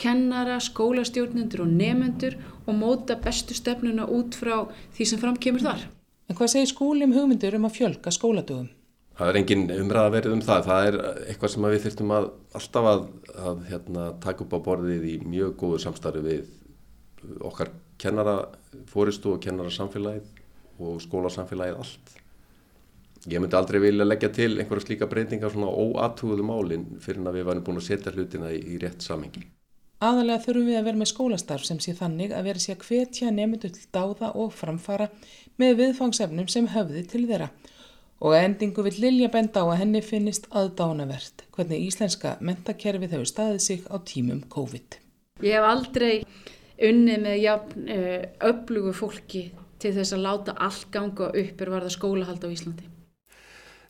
kennara, 0.00 0.58
skólastjórnendur 0.60 1.64
og 1.64 1.72
nefendur 1.72 2.36
og 2.66 2.74
móta 2.76 3.16
bestu 3.20 3.56
stefnuna 3.56 4.08
út 4.12 4.36
frá 4.36 4.66
því 4.96 5.08
sem 5.08 5.20
framkemur 5.22 5.64
þar. 5.64 5.86
En 6.26 6.36
hvað 6.36 6.52
segir 6.52 6.72
skólum 6.72 7.14
hugmyndur 7.14 7.56
um 7.56 7.68
að 7.68 7.78
fjölga 7.78 8.12
skóladögum? 8.12 8.68
Það 9.16 9.30
er 9.30 9.38
engin 9.40 9.64
umræða 9.72 10.12
verið 10.12 10.34
um 10.36 10.42
það. 10.44 10.66
Það 10.66 10.86
er 10.88 10.98
eitthvað 11.30 11.52
sem 11.52 11.66
við 11.66 11.82
þurftum 11.86 12.12
að 12.12 12.28
alltaf 12.58 12.88
að, 12.90 13.04
að 13.48 13.62
hérna, 13.70 14.06
taka 14.20 14.44
upp 14.44 14.56
á 14.56 14.60
borðið 14.66 15.06
í 15.08 15.16
mjög 15.24 15.54
góðu 15.62 15.80
samstarfi 15.86 16.24
við 16.26 17.40
okkar 17.48 17.72
kennara 17.98 18.36
fóristu 18.90 19.32
og 19.32 19.40
kennara 19.42 19.72
samfélagið 19.72 20.44
og 20.84 21.00
skólasamfélagið 21.06 21.80
allt. 21.80 22.16
Ég 23.26 23.40
myndi 23.42 23.56
aldrei 23.58 23.80
vilja 23.82 24.04
leggja 24.06 24.28
til 24.30 24.52
einhverja 24.60 24.84
slíka 24.84 25.08
breytingar 25.10 25.50
svona 25.50 25.72
óatúðu 25.72 26.44
málinn 26.46 26.84
fyrir 27.02 27.24
að 27.26 27.40
við 27.40 27.48
varum 27.48 27.64
búin 27.66 27.80
að 27.80 27.88
setja 27.88 28.12
hlutina 28.12 28.52
í, 28.54 28.60
í 28.60 28.76
rétt 28.82 29.02
samengi. 29.02 29.42
Aðalega 30.04 30.44
þurfum 30.44 30.68
við 30.68 30.76
að 30.76 30.86
vera 30.90 31.00
með 31.00 31.10
skólastarf 31.10 31.64
sem 31.64 31.80
sé 31.80 31.94
þannig 31.96 32.34
að 32.36 32.50
vera 32.50 32.62
sér 32.62 32.76
hvetja 32.84 33.32
nefndu 33.32 33.72
til 33.72 33.86
dáða 33.96 34.34
og 34.36 34.52
framfara 34.52 35.08
með 35.56 35.80
viðfangsefnum 35.80 36.52
sem 36.52 36.68
höfði 36.76 37.06
til 37.08 37.24
þeirra. 37.24 37.48
Og 38.24 38.32
endingu 38.32 38.80
vil 38.86 38.96
Lilja 39.02 39.28
benda 39.32 39.60
á 39.60 39.66
að 39.68 39.80
henni 39.82 40.00
finnist 40.04 40.46
aðdánavert 40.56 41.44
hvernig 41.52 41.84
íslenska 41.90 42.36
mentakerfið 42.40 43.16
hefur 43.16 43.28
staðið 43.28 43.62
sig 43.66 43.84
á 43.92 43.96
tímum 44.08 44.40
COVID. 44.52 44.98
Ég 45.44 45.58
hef 45.58 45.68
aldrei 45.68 46.24
unnið 46.80 47.22
með 47.26 47.38
jafn 47.42 47.88
eh, 47.92 48.28
öflugu 48.40 48.94
fólki 48.96 49.46
til 49.80 49.92
þess 49.96 50.16
að 50.16 50.24
láta 50.24 50.56
allt 50.56 50.88
ganga 50.92 51.28
upp 51.28 51.60
er 51.60 51.72
varða 51.72 51.92
skólahald 51.92 52.44
á 52.44 52.48
Íslandi. 52.48 52.88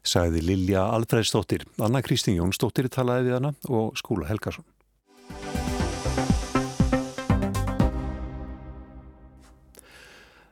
Sæði 0.06 0.42
Lilja 0.42 0.86
Alfredsdóttir, 0.94 1.66
Anna 1.82 2.02
Kristín 2.02 2.38
Jónsdóttir 2.38 2.90
talaði 2.90 3.30
við 3.30 3.38
hana 3.40 3.54
og 3.70 3.94
Skúla 3.98 4.28
Helgarsson. 4.30 4.66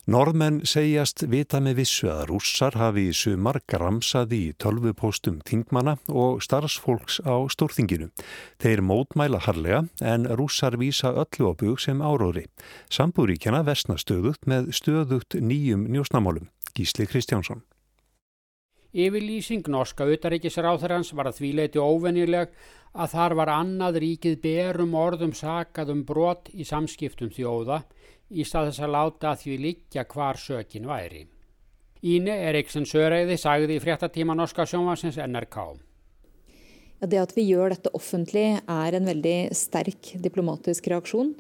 Norðmenn 0.05 0.59
segjast 0.69 1.23
vita 1.33 1.63
með 1.65 1.79
vissu 1.79 2.11
að 2.13 2.27
rússar 2.29 2.75
hafi 2.77 3.07
í 3.09 3.13
sumar 3.17 3.57
gramsaði 3.65 4.41
í 4.51 4.51
tölvupóstum 4.61 5.39
þingmana 5.49 5.95
og 6.13 6.43
starfsfólks 6.45 7.23
á 7.25 7.41
stórþinginu. 7.49 8.11
Þeir 8.61 8.83
mótmæla 8.85 9.41
harlega 9.47 9.87
en 10.05 10.29
rússar 10.29 10.77
vísa 10.77 11.15
öllu 11.17 11.49
á 11.49 11.53
bug 11.57 11.81
sem 11.81 12.05
áróðri. 12.05 12.45
Sambúríkjana 12.93 13.63
versna 13.65 13.97
stöðugt 13.97 14.45
með 14.45 14.75
stöðugt 14.77 15.41
nýjum 15.41 15.89
njósnamálum. 15.89 16.53
Gísli 16.77 17.09
Kristjánsson. 17.09 17.65
Yfirlýsing 18.93 19.65
norska 19.73 20.05
utaríkisráþarans 20.05 21.17
var 21.17 21.33
að 21.33 21.41
því 21.41 21.57
leiti 21.57 21.81
óvennileg 21.81 22.53
að 22.93 23.17
þar 23.17 23.41
var 23.41 23.57
annað 23.57 24.03
ríkið 24.05 24.37
berum 24.45 24.93
orðum 24.95 25.33
sakað 25.35 25.97
um 25.97 26.05
brot 26.07 26.53
í 26.53 26.69
samskiptum 26.69 27.33
þjóða 27.33 27.87
í 28.35 28.45
stað 28.47 28.73
þess 28.73 28.85
að 28.85 28.95
láta 28.97 29.35
því 29.39 29.57
liggja 29.63 30.05
hvar 30.11 30.41
sökin 30.41 30.91
væri. 30.91 31.25
Ine 32.05 32.37
Eriksen 32.51 32.85
Søreiði 32.85 33.39
sagði 33.41 33.79
í 33.79 33.83
fréttatíma 33.83 34.37
norska 34.37 34.67
sjónvarsins 34.69 35.17
NRK. 35.25 35.59
Ja, 37.01 37.09
det 37.11 37.21
at 37.21 37.33
vi 37.37 37.43
gjør 37.49 37.73
dette 37.73 37.91
offentlig 37.97 38.47
er 38.61 38.97
en 38.97 39.09
veldig 39.09 39.39
sterk 39.57 40.13
diplomatisk 40.25 40.87
reaksjon. 40.93 41.35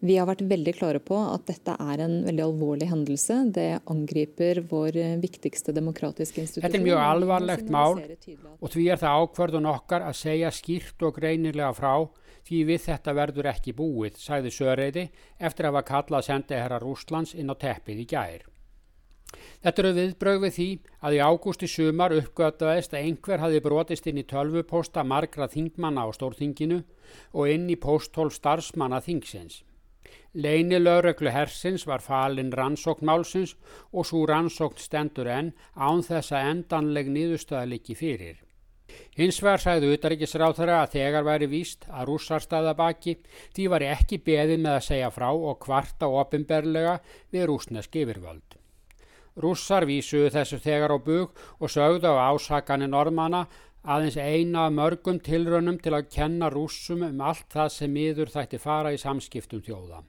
Vi 0.00 0.14
har 0.16 0.28
vært 0.28 0.44
veldig 0.48 0.72
klare 0.78 1.00
på 1.02 1.18
at 1.18 1.44
dette 1.50 1.74
er 1.74 2.04
en 2.04 2.14
veldig 2.24 2.44
alvorlig 2.46 2.88
hendelse. 2.88 3.36
Det 3.52 3.82
angriper 3.90 4.62
vår 4.70 4.96
viktigste 5.20 5.74
demokratiske 5.76 6.40
institusjon. 6.40 6.64
Þetta 6.64 6.80
er 6.80 6.86
mjög 6.86 7.02
alvarlegt 7.04 7.72
mál 7.72 8.00
og 8.00 8.72
því 8.72 8.86
er 8.94 9.02
það 9.02 9.24
ákvörðun 9.24 9.68
okkar 9.74 10.06
að 10.08 10.18
segja 10.22 10.52
skýrt 10.54 11.04
og 11.04 11.16
greinilega 11.18 11.72
frá 11.76 11.94
því 12.46 12.62
við 12.70 12.80
þetta 12.86 13.16
verður 13.16 13.50
ekki 13.52 13.76
búið, 13.76 14.16
sagði 14.20 14.54
Söreiði 14.54 15.04
eftir 15.38 15.68
að 15.68 15.74
hafa 15.74 15.88
kallað 15.92 16.26
sendiherra 16.28 16.80
Rúslands 16.82 17.34
inn 17.34 17.52
á 17.52 17.54
teppið 17.54 18.02
í 18.04 18.08
gær. 18.14 18.48
Þetta 19.62 19.82
eru 19.82 19.90
viðbrög 19.96 20.38
við 20.44 20.54
því 20.56 20.68
að 21.06 21.16
í 21.16 21.18
ágústi 21.22 21.68
sumar 21.70 22.14
uppgötaðist 22.16 22.94
að 22.94 23.04
einhver 23.06 23.42
hafi 23.44 23.60
brotist 23.62 24.08
inn 24.10 24.18
í 24.22 24.26
tölvuposta 24.32 25.04
margra 25.06 25.46
þingmanna 25.52 26.06
á 26.06 26.08
stórþinginu 26.16 26.80
og 27.36 27.52
inn 27.54 27.68
í 27.70 27.76
posthól 27.78 28.30
starfsmanna 28.34 29.02
þingsins. 29.04 29.60
Leini 30.34 30.78
lögreglu 30.78 31.30
hersins 31.34 31.86
var 31.86 32.02
falin 32.02 32.52
rannsókn 32.54 33.06
málsins 33.06 33.56
og 33.92 34.06
svo 34.06 34.24
rannsókn 34.30 34.82
stendur 34.82 35.30
enn 35.30 35.54
án 35.74 36.04
þess 36.06 36.34
að 36.34 36.50
endanleg 36.52 37.10
nýðustöðaliki 37.14 37.98
fyrir. 37.98 38.38
Hins 39.16 39.40
vegar 39.42 39.60
sagði 39.60 39.90
utaríkisráþara 39.94 40.78
að 40.82 40.94
þegar 40.94 41.26
væri 41.26 41.48
víst 41.50 41.86
að 41.90 42.06
rússarstaða 42.10 42.76
baki 42.78 43.16
því 43.56 43.66
var 43.72 43.84
ekki 43.84 44.20
beðið 44.24 44.62
með 44.64 44.76
að 44.78 44.86
segja 44.86 45.10
frá 45.14 45.28
og 45.32 45.58
kvarta 45.64 46.08
ofinberlega 46.08 47.00
við 47.34 47.48
rúsnesk 47.50 47.98
yfirvöld. 48.02 48.56
Rússar 49.40 49.86
vísuðu 49.88 50.30
þessu 50.34 50.60
þegar 50.62 50.94
á 50.94 50.98
bug 50.98 51.42
og 51.58 51.72
sögðu 51.72 52.10
á 52.12 52.34
ásakanir 52.34 52.90
normanna 52.90 53.46
aðeins 53.82 54.16
eina 54.16 54.66
af 54.66 54.74
mörgum 54.76 55.20
tilrönum 55.24 55.78
til 55.80 55.94
að 55.96 56.08
kenna 56.12 56.50
rússum 56.52 57.04
um 57.06 57.20
allt 57.24 57.46
það 57.52 57.68
sem 57.76 57.92
miður 57.92 58.32
þætti 58.32 58.60
fara 58.60 58.92
í 58.92 59.00
samskiptum 59.00 59.62
þjóða. 59.64 60.02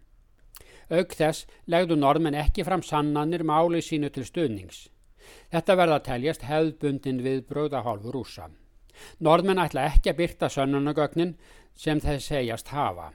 Auk 0.91 1.13
þess 1.15 1.45
legðu 1.71 1.95
normen 1.95 2.35
ekki 2.35 2.65
fram 2.67 2.83
sannanir 2.83 3.45
máli 3.47 3.79
sínu 3.81 4.09
til 4.11 4.25
stuðnings. 4.27 4.89
Þetta 5.51 5.77
verða 5.79 5.99
að 5.99 6.07
teljast 6.09 6.43
hefðbundin 6.49 7.23
við 7.23 7.45
bröðahálfu 7.47 8.11
rússa. 8.11 8.49
Norðmenn 9.19 9.63
ætla 9.63 9.87
ekki 9.91 10.11
að 10.11 10.21
byrta 10.21 10.51
sönnunagögnin 10.51 11.35
sem 11.77 11.99
þeir 12.03 12.21
segjast 12.23 12.71
hafa. 12.75 13.11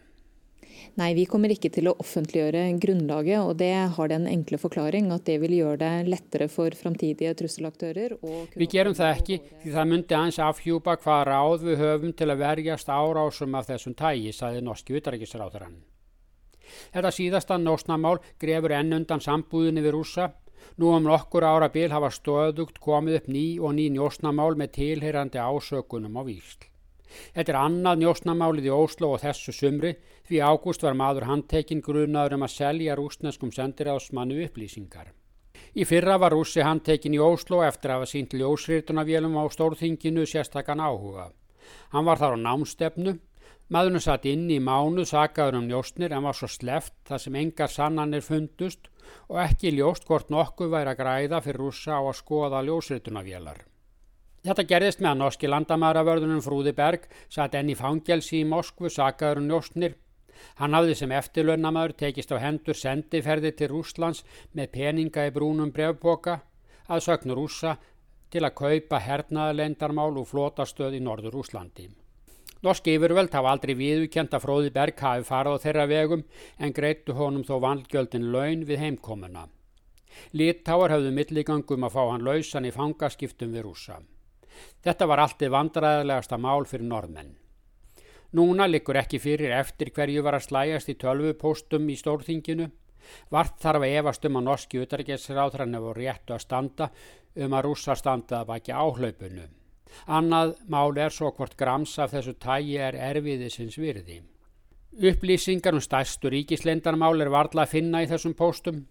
Nei, 0.96 1.11
vi 1.16 1.27
kommer 1.29 1.53
ikke 1.53 1.68
til 1.72 1.90
å 1.90 1.96
offentliggjøre 2.01 2.62
grunnlaget, 2.81 3.40
og 3.44 3.59
det 3.61 3.72
har 3.96 4.11
den 4.12 4.27
enkle 4.31 4.59
forklaring 4.61 5.11
at 5.12 5.27
det 5.29 5.38
vil 5.42 5.57
gjøre 5.59 5.81
det 5.83 6.09
lettere 6.09 6.49
for 6.53 6.72
framtidige 6.77 7.35
trusselaktører. 7.37 8.16
Við 8.57 8.72
gerum 8.72 8.96
það 8.96 9.12
ekki 9.12 9.40
því 9.64 9.75
það 9.75 9.90
myndi 9.92 10.16
aðeins 10.16 10.40
afhjúpa 10.46 10.96
hvað 11.03 11.27
ráð 11.31 11.66
við 11.68 11.85
höfum 11.85 12.16
til 12.16 12.31
að 12.33 12.40
verjast 12.44 12.88
árásum 12.92 13.59
af 13.59 13.68
þessum 13.68 13.96
tægi, 13.99 14.33
saði 14.37 14.64
norski 14.64 14.96
utarækisráþurann. 14.96 15.77
Þetta 16.94 17.12
síðasta 17.14 17.61
nósnamál 17.61 18.18
grefur 18.40 18.75
enn 18.77 18.96
undan 18.96 19.22
sambúðinni 19.22 19.85
við 19.85 19.96
rúsa 19.99 20.31
Nú 20.76 20.92
um 20.92 21.05
nokkur 21.07 21.44
ára 21.46 21.68
bil 21.72 21.88
hafa 21.94 22.11
stöðugt 22.12 22.81
komið 22.83 23.20
upp 23.20 23.29
ný 23.33 23.44
og 23.61 23.76
ný 23.79 23.87
njósnamál 23.94 24.59
með 24.61 24.72
tilheyrandi 24.79 25.38
ásökunum 25.40 26.18
á 26.18 26.22
Vísl. 26.26 26.66
Þetta 27.35 27.52
er 27.52 27.59
annað 27.61 28.00
njósnamálið 28.02 28.68
í 28.68 28.72
Óslo 28.74 29.12
og 29.14 29.22
þessu 29.22 29.55
sumri 29.55 29.92
því 30.29 30.40
ágúst 30.42 30.83
var 30.83 30.98
maður 30.98 31.29
handtekinn 31.31 31.85
grunaður 31.87 32.37
um 32.37 32.46
að 32.46 32.57
selja 32.57 32.96
rúsneskum 32.98 33.52
sendiráðsmannu 33.55 34.42
upplýsingar. 34.46 35.12
Í 35.76 35.85
fyrra 35.85 36.18
var 36.20 36.35
rússi 36.35 36.64
handtekinn 36.64 37.16
í 37.16 37.22
Óslo 37.22 37.62
eftir 37.64 37.92
að 37.92 38.00
hafa 38.00 38.11
sínt 38.12 38.37
ljósrýrtunavélum 38.37 39.38
á 39.38 39.44
stórþinginu 39.52 40.26
sérstakann 40.29 40.83
áhuga. 40.83 41.31
Hann 41.92 42.07
var 42.07 42.20
þar 42.20 42.37
á 42.37 42.44
námstefnu 42.44 43.16
Maðurinn 43.66 44.02
satt 44.02 44.26
inn 44.31 44.44
í 44.46 44.61
mánu 44.62 45.02
sagaður 45.11 45.57
um 45.59 45.64
njóstnir 45.66 46.12
en 46.14 46.22
var 46.22 46.37
svo 46.38 46.46
sleft 46.46 46.94
þar 47.09 47.22
sem 47.22 47.38
engar 47.40 47.72
sannanir 47.72 48.22
fundust 48.22 48.87
og 49.26 49.40
ekki 49.42 49.72
ljóst 49.74 50.07
hvort 50.07 50.31
nokkuð 50.31 50.70
væri 50.70 50.92
að 50.92 51.00
græða 51.00 51.40
fyrir 51.42 51.59
rúsa 51.64 51.98
á 51.98 52.02
að 52.02 52.14
skoða 52.20 52.61
ljósritunavélar. 52.68 53.64
Þetta 54.46 54.66
gerðist 54.70 55.02
með 55.02 55.11
að 55.11 55.20
norski 55.24 55.50
landamæravörðunum 55.50 56.44
Frúði 56.46 56.76
Berg 56.79 57.11
satt 57.26 57.59
enn 57.59 57.74
í 57.74 57.79
fangelsi 57.81 58.44
í 58.44 58.46
Moskvu 58.46 58.92
sagaður 58.94 59.42
um 59.42 59.50
njóstnir. 59.50 59.98
Hann 60.62 60.79
hafði 60.79 60.94
sem 61.02 61.18
eftirlaunamæður 61.18 61.98
tekist 62.05 62.31
á 62.31 62.38
hendur 62.38 62.79
sendiferði 62.79 63.50
til 63.59 63.72
Rúslands 63.74 64.22
með 64.55 64.74
peninga 64.79 65.26
í 65.26 65.35
brúnum 65.35 65.74
brevboka 65.74 66.38
að 66.87 67.07
sögnu 67.11 67.35
rúsa 67.35 67.74
til 68.31 68.46
að 68.46 68.59
kaupa 68.62 69.02
hernaðalendarmál 69.02 70.12
og 70.14 70.31
flotastöð 70.31 71.00
í 71.00 71.02
norður 71.02 71.40
Rúslandi. 71.40 71.90
Norsk 72.64 72.88
yfirvöld 72.88 73.34
hafa 73.36 73.52
aldrei 73.52 73.74
viðukent 73.76 74.32
að 74.32 74.46
Fróði 74.46 74.70
Berg 74.72 75.00
hafi 75.04 75.26
farið 75.28 75.58
á 75.60 75.62
þeirra 75.64 75.86
vegum 75.90 76.22
en 76.58 76.72
greittu 76.72 77.16
honum 77.18 77.44
þó 77.44 77.58
vandgjöldin 77.60 78.30
laun 78.32 78.64
við 78.64 78.80
heimkomuna. 78.80 79.46
Litáar 80.32 80.94
hafðu 80.94 81.10
milligangum 81.12 81.84
að 81.84 81.96
fá 81.96 82.02
hann 82.10 82.24
lausan 82.24 82.64
í 82.64 82.72
fangaskiptum 82.72 83.52
við 83.52 83.66
rúsa. 83.66 83.98
Þetta 84.84 85.08
var 85.10 85.20
alltið 85.26 85.52
vandræðilegasta 85.52 86.38
mál 86.40 86.64
fyrir 86.64 86.88
norðmenn. 86.88 87.34
Núna 88.36 88.66
likur 88.66 88.96
ekki 89.00 89.20
fyrir 89.20 89.52
eftir 89.54 89.92
hverju 89.94 90.24
var 90.24 90.38
að 90.38 90.48
slæjast 90.48 90.88
í 90.92 90.96
tölvupóstum 91.00 91.92
í 91.92 91.98
stórþinginu. 92.00 92.70
Vart 93.30 93.60
þarf 93.62 93.84
að 93.84 93.98
efast 94.00 94.24
um 94.26 94.40
að 94.40 94.48
norski 94.48 94.80
utargeðsráðrann 94.82 95.76
hefur 95.76 96.00
réttu 96.00 96.34
að 96.34 96.42
standa 96.42 96.88
um 97.36 97.54
að 97.54 97.68
rúsa 97.68 97.94
standa 97.94 98.40
að 98.40 98.50
baki 98.50 98.74
áhlaupunu. 98.74 99.46
Annað 100.07 100.57
mál 100.68 100.99
er 100.99 101.14
svo 101.14 101.31
hvort 101.35 101.57
grams 101.57 101.96
af 101.99 102.12
þessu 102.14 102.37
tægi 102.42 102.77
er 102.88 102.99
erfiðisins 103.11 103.79
virði. 103.81 104.20
Upplýsingar 104.96 105.77
um 105.77 105.85
stærstu 105.85 106.31
ríkislendarmál 106.33 107.20
er 107.20 107.33
varla 107.33 107.66
að 107.66 107.75
finna 107.75 108.03
í 108.05 108.11
þessum 108.11 108.37
póstum 108.38 108.85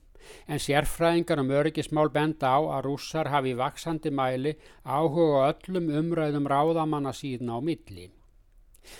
en 0.47 0.61
sérfræðingar 0.61 1.41
um 1.41 1.51
öryggismál 1.59 2.09
benda 2.13 2.51
á 2.57 2.59
að 2.77 2.85
rússar 2.87 3.29
hafi 3.33 3.53
vaksandi 3.57 4.11
mæli 4.13 4.55
áhuga 4.83 5.47
öllum 5.51 5.89
umræðum 6.01 6.49
ráðamanna 6.49 7.13
síðan 7.13 7.53
á 7.53 7.59
milli. 7.61 8.09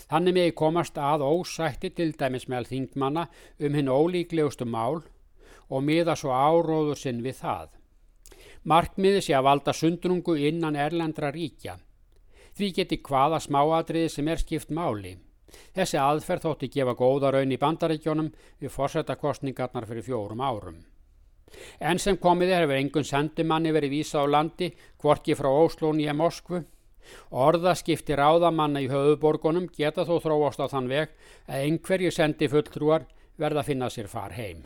Þannig 0.10 0.38
megi 0.38 0.54
komast 0.58 0.98
að 0.98 1.26
ósætti 1.26 1.92
til 1.94 2.12
dæmis 2.18 2.48
meðal 2.50 2.70
þingmanna 2.72 3.28
um 3.60 3.78
hinn 3.78 3.92
ólíklegustu 3.92 4.66
mál 4.66 5.04
og 5.70 5.86
miða 5.86 6.16
svo 6.18 6.34
áróður 6.34 6.98
sinn 6.98 7.22
við 7.26 7.42
það. 7.42 7.70
Markmiði 8.65 9.21
sé 9.21 9.36
að 9.38 9.45
valda 9.49 9.73
sundrungu 9.73 10.36
innan 10.49 10.75
erlendra 10.75 11.32
ríkja. 11.34 11.78
Því 12.56 12.71
geti 12.80 12.99
hvaða 13.06 13.39
smáadriði 13.43 14.10
sem 14.10 14.28
er 14.32 14.41
skipt 14.41 14.73
máli. 14.73 15.15
Þessi 15.75 15.99
aðferð 16.01 16.47
þótti 16.47 16.71
gefa 16.73 16.95
góða 16.97 17.32
raun 17.36 17.51
í 17.51 17.60
bandaríkjónum 17.62 18.32
við 18.60 18.73
fórsetakostningarnar 18.73 19.88
fyrir 19.88 20.08
fjórum 20.08 20.41
árum. 20.41 20.80
En 21.80 21.99
sem 22.01 22.17
komið 22.17 22.51
er 22.51 22.65
hefur 22.65 22.80
engun 22.80 23.06
sendimanni 23.08 23.71
verið 23.71 23.99
vísað 23.99 24.25
á 24.28 24.34
landi, 24.34 24.71
hvorki 24.99 25.38
frá 25.38 25.51
Óslóni 25.51 26.08
eða 26.10 26.17
Moskvu 26.23 26.63
Orðaskipti 27.45 28.15
ráðamanna 28.17 28.82
í 28.82 28.88
höfuborgunum 28.89 29.67
geta 29.78 30.06
þó 30.08 30.15
þróast 30.23 30.63
á 30.63 30.65
þann 30.71 30.89
veg 30.91 31.13
að 31.45 31.67
einhverju 31.67 32.13
sendi 32.13 32.49
fulltrúar 32.51 33.06
verða 33.41 33.62
að 33.62 33.69
finna 33.71 33.91
sér 33.93 34.10
far 34.12 34.34
heim. 34.38 34.65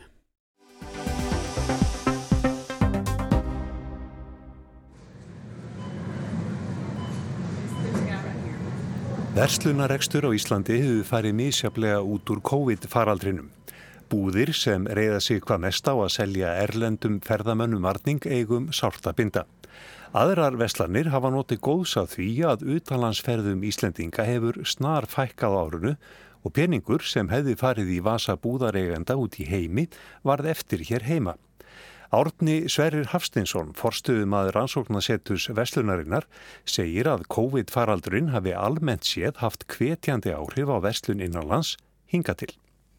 Verslunarekstur 9.40 10.26
á 10.28 10.36
Íslandi 10.36 10.74
hefur 10.82 11.06
farið 11.08 11.32
mísjaflega 11.38 12.02
út 12.04 12.28
úr 12.28 12.42
COVID-faraldrinum. 12.44 13.46
Búðir 14.12 14.52
sem 14.52 14.84
reyða 14.84 15.22
sig 15.24 15.40
hvað 15.40 15.62
mest 15.62 15.88
á 15.88 15.96
að 15.96 16.10
selja 16.12 16.50
erlendum 16.60 17.16
ferðamönnum 17.24 17.86
varning 17.88 18.20
eigum 18.28 18.66
sárta 18.76 19.14
binda. 19.16 19.46
Aðrar 20.12 20.60
veslanir 20.60 21.08
hafa 21.08 21.32
notið 21.32 21.62
góðs 21.64 21.96
að 21.96 22.12
því 22.18 22.28
að 22.50 22.66
utanlandsferðum 22.76 23.64
Íslendinga 23.64 24.28
hefur 24.28 24.60
snar 24.68 25.08
fækkað 25.08 25.56
árunu 25.62 25.94
og 26.44 26.58
peningur 26.60 27.00
sem 27.00 27.32
hefði 27.32 27.56
farið 27.64 27.94
í 27.96 28.00
vasa 28.04 28.36
búðareigenda 28.36 29.16
út 29.16 29.40
í 29.40 29.48
heimi 29.48 29.88
varð 30.20 30.52
eftir 30.52 30.84
hér 30.84 31.08
heima. 31.08 31.40
Árni 32.10 32.64
Sverrir 32.66 33.06
Hafstinsson, 33.12 33.68
forstuðum 33.78 34.32
að 34.34 34.48
rannsóknasettus 34.56 35.44
veslunarinnar, 35.54 36.24
segir 36.66 37.06
að 37.06 37.22
COVID-faraldurinn 37.30 38.32
hafi 38.34 38.50
almennt 38.50 39.06
séð 39.06 39.38
haft 39.38 39.62
hvetjandi 39.70 40.32
áhrif 40.34 40.72
á 40.74 40.82
veslun 40.82 41.22
innanlands 41.22 41.76
hinga 42.10 42.34
til. 42.34 42.50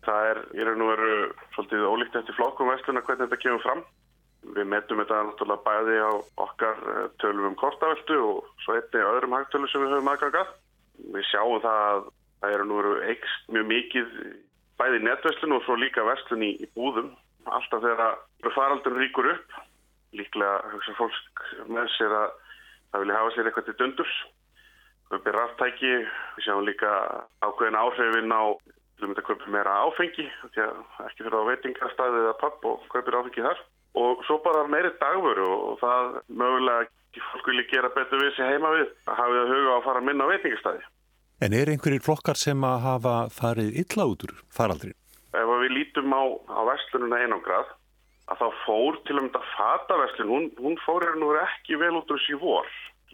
Það 0.08 0.28
er, 0.30 0.40
ég 0.56 0.64
er 0.64 0.80
nú 0.80 0.88
veru 0.94 1.12
svolítið 1.58 1.84
ólíkt 1.92 2.16
eftir 2.22 2.40
flokkum 2.40 2.72
vesluna 2.72 3.04
hvernig 3.04 3.28
þetta 3.28 3.42
kemur 3.44 3.66
fram. 3.66 3.84
Við 4.56 4.72
metum 4.72 5.04
þetta 5.04 5.20
náttúrulega 5.28 5.68
bæði 5.68 6.00
á 6.00 6.12
okkar 6.48 6.82
eh, 6.96 7.04
tölum 7.20 7.52
um 7.52 7.60
kortaveldu 7.60 8.24
og 8.30 8.50
svo 8.64 8.80
einni 8.80 9.06
öðrum 9.12 9.36
hagtölu 9.36 9.68
sem 9.68 9.84
við 9.84 9.96
höfum 9.98 10.12
aðgangað. 10.16 10.56
Við 11.12 11.30
sjáum 11.34 11.60
það 11.68 11.84
að 11.92 12.10
það 12.40 12.56
eru 12.56 12.72
nú 12.72 12.82
eikst 13.12 13.52
mjög 13.52 13.72
mikið 13.76 14.18
bæði 14.80 15.04
netverslun 15.04 15.60
og 15.60 15.68
svo 15.68 15.76
líka 15.76 16.08
verslun 16.08 16.48
í, 16.48 16.56
í 16.64 16.72
búðum. 16.72 17.12
Alltaf 17.52 17.84
þegar 17.84 18.22
faraldun 18.56 18.98
ríkur 18.98 19.30
upp, 19.36 19.58
líklega 20.18 20.60
hugsa 20.74 20.94
fólk 20.98 21.44
með 21.70 21.90
sér 21.98 22.16
að 22.18 22.30
það 22.92 23.04
vilja 23.04 23.20
hafa 23.20 23.34
sér 23.36 23.50
eitthvað 23.50 23.68
til 23.70 23.78
dundurs. 23.80 24.16
Við 25.12 25.24
byrjum 25.26 25.38
ráttæki, 25.38 25.94
við 26.38 26.46
sjáum 26.46 26.66
líka 26.66 26.92
ákveðin 27.44 27.80
áhrifin 27.80 28.32
á 28.34 28.44
myndum 29.02 29.18
að 29.18 29.28
kaupa 29.28 29.52
meira 29.52 29.76
áfengi, 29.86 30.28
ekki 30.46 31.24
fyrir 31.26 31.38
á 31.38 31.50
veitingarstaðið 31.50 32.26
eða 32.26 32.40
papp 32.42 32.66
og 32.70 32.84
kaupir 32.94 33.18
áfengi 33.18 33.46
þar 33.46 33.62
og 34.02 34.24
svo 34.28 34.38
bara 34.46 34.68
meiri 34.72 34.92
dagvöru 35.02 35.48
og 35.52 35.80
það 35.82 36.22
mögulega 36.30 36.86
ekki 36.86 37.24
fólk 37.32 37.50
vilja 37.50 37.68
gera 37.72 37.92
betur 37.96 38.22
við 38.24 38.36
sig 38.38 38.48
heima 38.48 38.72
við 38.78 38.88
að 39.10 39.18
hafa 39.20 39.38
það 39.38 39.54
huga 39.56 39.74
á 39.74 39.76
að 39.76 39.86
fara 39.88 40.02
að 40.02 40.08
minna 40.08 40.28
á 40.28 40.32
veitingastæði. 40.32 40.84
En 41.42 41.56
er 41.58 41.72
einhverjir 41.74 42.06
flokkar 42.06 42.38
sem 42.40 42.64
að 42.64 42.80
hafa 42.86 43.16
farið 43.34 43.80
illa 43.84 44.08
út 44.08 44.26
úr 44.28 44.34
faraldrin? 44.54 44.96
Ef 45.34 45.52
við 45.64 45.74
lítum 45.76 46.14
á, 46.14 46.24
á 46.54 46.62
vestlununa 46.70 47.20
einangrað 47.26 47.72
að 48.32 48.40
þá 48.42 48.62
fór 48.66 49.00
til 49.06 49.18
og 49.18 49.26
með 49.26 49.34
þetta 49.34 49.56
fataverslun, 49.56 50.32
hún, 50.32 50.46
hún 50.64 50.78
fór 50.86 51.06
hérna 51.06 51.22
nú 51.24 51.34
ekki 51.42 51.80
vel 51.82 51.98
út 52.00 52.14
úr 52.14 52.22
síð 52.26 52.40
vor. 52.44 52.70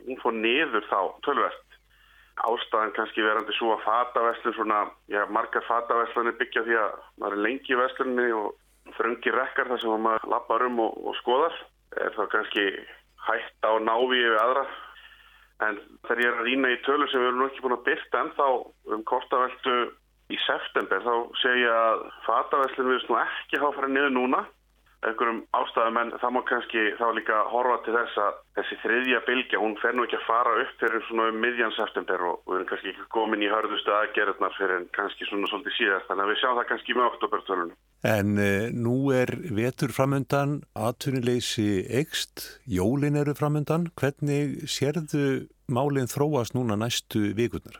Hún 0.06 0.22
fór 0.22 0.36
niður 0.38 0.86
þá 0.92 1.00
tölvert. 1.26 1.64
Ástæðan 2.48 2.94
kannski 2.94 3.26
verandi 3.26 3.56
svo 3.58 3.74
að 3.74 3.86
fataverslun 3.88 4.56
svona, 4.60 4.84
já 5.10 5.24
margar 5.34 5.66
fataverslunni 5.66 6.36
byggja 6.38 6.68
því 6.68 6.78
að 6.84 6.98
maður 7.18 7.38
er 7.38 7.46
lengi 7.48 7.74
í 7.74 7.80
verslunni 7.80 8.28
og 8.38 8.52
þröngi 8.98 9.34
rekkar 9.34 9.72
þar 9.72 9.82
sem 9.82 10.04
maður 10.06 10.30
lappar 10.32 10.66
um 10.68 10.84
og, 10.86 11.00
og 11.10 11.18
skoðar 11.22 11.56
er 11.98 12.14
þá 12.16 12.28
kannski 12.34 12.68
hætt 13.28 13.66
á 13.66 13.72
návíi 13.82 14.22
við 14.22 14.38
aðra 14.42 14.66
en 15.66 15.80
þegar 16.06 16.22
ég 16.22 16.30
er 16.30 16.38
að 16.38 16.48
rýna 16.48 16.74
í 16.74 16.82
tölu 16.86 17.08
sem 17.10 17.24
við 17.24 17.32
erum 17.32 17.48
ekki 17.48 17.64
búin 17.64 17.78
að 17.78 17.88
byrta 17.88 18.22
en 18.22 18.36
þá 18.38 18.48
um 18.94 19.04
kortaveldu 19.10 19.78
í 20.30 20.38
september 20.44 21.04
þá 21.04 21.14
segja 21.42 21.74
að 21.74 22.06
fataveslun 22.28 22.92
við 22.92 23.00
erum 23.02 23.20
ekki 23.24 23.62
hafa 23.64 23.76
farið 23.80 23.96
niður 23.96 24.16
núna 24.20 24.44
einhverjum 25.06 25.44
ástæðum 25.54 26.00
en 26.02 26.12
það 26.18 26.34
má 26.34 26.40
kannski 26.50 26.84
þá 26.98 27.06
líka 27.14 27.42
horfa 27.52 27.78
til 27.86 27.94
þess 27.94 28.22
að 28.24 28.38
þessi 28.58 28.78
þriðja 28.82 29.20
bylgja, 29.28 29.60
hún 29.62 29.76
fer 29.82 29.94
nú 29.94 30.06
ekki 30.08 30.18
að 30.18 30.26
fara 30.26 30.56
upp 30.64 30.72
fyrir 30.82 31.04
svona 31.06 31.28
um 31.32 31.38
miðjan 31.44 31.76
september 31.78 32.24
og 32.26 32.40
við 32.48 32.58
erum 32.58 32.70
kannski 32.72 32.94
ekki 32.94 33.06
komin 33.14 33.46
í 33.46 33.52
hörðustu 33.52 33.94
aðgerðnar 33.94 34.56
fyrir 34.58 34.88
kannski 34.98 35.28
svona 35.30 35.52
svolítið 35.52 35.78
síðast 35.78 36.10
þannig 36.10 36.26
að 36.26 36.32
við 36.34 36.42
sjáum 36.42 36.58
það 36.60 36.70
kannski 36.72 36.98
með 36.98 37.10
oktobertölunum. 37.12 37.76
En 38.10 38.34
uh, 38.42 38.70
nú 38.74 38.98
er 39.14 39.34
vetur 39.60 39.94
framöndan, 39.94 40.62
atvinnuleysi 40.90 41.70
ekst, 42.02 42.48
jólin 42.66 43.20
eru 43.22 43.38
framöndan, 43.38 43.92
hvernig 44.02 44.64
sérðu 44.66 45.28
málinn 45.70 46.10
þróast 46.10 46.58
núna 46.58 46.80
næstu 46.80 47.36
vikurnar? 47.38 47.78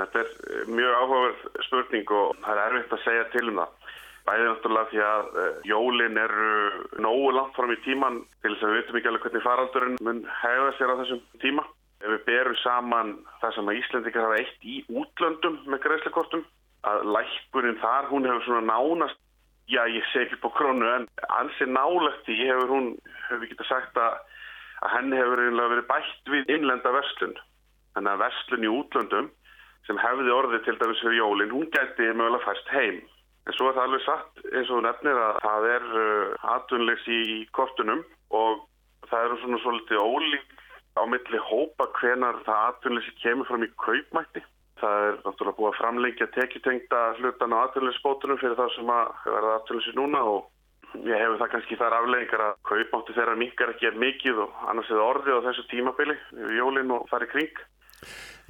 Þetta 0.00 0.22
er 0.22 0.28
eh, 0.30 0.64
mjög 0.70 0.96
áhugaverð 0.96 1.64
spurning 1.66 2.12
og 2.16 2.36
það 2.40 2.56
er 2.56 2.66
erfitt 2.78 2.96
að 2.96 3.04
segja 3.04 3.28
til 3.34 3.46
um 3.50 3.60
það. 3.60 3.76
Bæðið 4.28 4.48
náttúrulega 4.50 4.90
því 4.90 5.02
að 5.06 5.28
uh, 5.40 5.50
jólin 5.68 6.18
eru 6.20 6.48
nógu 7.02 7.30
langt 7.34 7.56
fram 7.56 7.72
í 7.72 7.78
tíman 7.86 8.20
til 8.42 8.52
þess 8.52 8.64
að 8.66 8.72
við 8.72 8.78
veitum 8.80 8.98
ekki 9.00 9.10
alveg 9.10 9.26
hvernig 9.26 9.44
faraldurinn 9.46 10.00
mun 10.06 10.20
hegða 10.42 10.72
sér 10.76 10.92
á 10.92 11.00
þessum 11.00 11.22
tíma. 11.42 11.64
Ef 12.00 12.12
við 12.14 12.22
berum 12.28 12.58
saman 12.62 13.10
það 13.42 13.56
sem 13.56 13.70
að 13.70 13.80
Íslandikar 13.80 14.26
hafa 14.26 14.38
eitt 14.40 14.62
í 14.64 14.76
útlöndum 14.88 15.58
með 15.68 15.82
greiðsleikortum, 15.84 16.44
að 16.88 17.02
lækkurinn 17.16 17.80
þar, 17.82 18.08
hún 18.08 18.28
hefur 18.28 18.46
svona 18.46 18.62
nánast, 18.70 19.18
já 19.68 19.82
ég 19.84 20.06
segi 20.12 20.28
ekki 20.28 20.40
på 20.44 20.52
krónu, 20.56 20.86
en 20.88 21.04
ansi 21.36 21.68
nálegt 21.68 22.30
í 22.32 22.38
hefur 22.40 22.72
hún, 22.72 22.88
hefur 23.26 23.42
við 23.42 23.52
getað 23.52 23.68
sagt 23.68 24.00
að, 24.00 24.16
að 24.80 24.94
henni 24.96 25.20
hefur 25.20 25.44
verið 25.60 25.86
bætt 25.92 26.32
við 26.32 26.54
innlenda 26.56 26.94
verslun. 26.96 27.36
Þannig 27.94 28.14
að 28.14 28.24
verslun 28.24 28.64
í 28.64 28.72
útlöndum 28.72 29.30
sem 29.88 30.00
hefði 30.00 30.32
orðið 30.32 30.64
til 30.64 30.76
dæmis 30.80 31.04
fyrir 31.04 31.20
jólinn, 31.20 31.52
hún 31.52 31.68
gæti 31.74 32.08
mögulega 32.14 32.46
færst 32.46 32.72
heim. 32.72 33.00
Svo 33.56 33.70
er 33.70 33.76
það 33.76 33.86
alveg 33.86 34.02
satt 34.04 34.40
eins 34.50 34.70
og 34.72 34.82
nefnir 34.84 35.18
að 35.18 35.38
það 35.44 35.66
er 35.74 35.86
uh, 35.90 36.48
atvinnlegs 36.54 37.06
í 37.10 37.20
kortunum 37.56 38.02
og 38.36 38.64
það 39.10 39.26
eru 39.26 39.38
svona 39.40 39.60
svolítið 39.64 40.02
ólík 40.04 40.56
á 40.98 41.02
milli 41.06 41.40
hópa 41.48 41.88
hvenar 41.98 42.40
það 42.46 42.64
atvinnleysi 42.70 43.12
kemur 43.22 43.48
fram 43.48 43.66
í 43.66 43.70
kaupmætti. 43.80 44.42
Það 44.80 45.06
er 45.06 45.18
náttúrulega 45.24 45.58
búið 45.58 45.70
að 45.70 45.78
framlengja 45.80 46.30
tekjutengta 46.36 47.00
hlutan 47.18 47.54
á 47.56 47.58
atvinnleysbótunum 47.66 48.40
fyrir 48.40 48.56
það 48.58 48.72
sem 48.76 48.94
að 48.94 49.12
verða 49.26 49.56
atvinnleysi 49.58 49.96
núna 49.98 50.22
og 50.34 51.04
ég 51.06 51.20
hefur 51.20 51.38
það 51.40 51.52
kannski 51.54 51.78
þar 51.78 51.96
afleggingar 51.98 52.46
að 52.46 52.56
kaupmátti 52.70 53.16
þeirra 53.18 53.36
minkar 53.38 53.74
ekki 53.74 53.92
mikið 54.04 54.40
og 54.46 54.64
annars 54.72 54.90
er 54.90 54.98
það 54.98 55.10
orðið 55.10 55.38
á 55.38 55.46
þessu 55.48 55.66
tímabili 55.70 56.16
við 56.38 56.56
jólinn 56.58 56.96
og 56.96 57.06
farið 57.12 57.32
kring. 57.34 57.60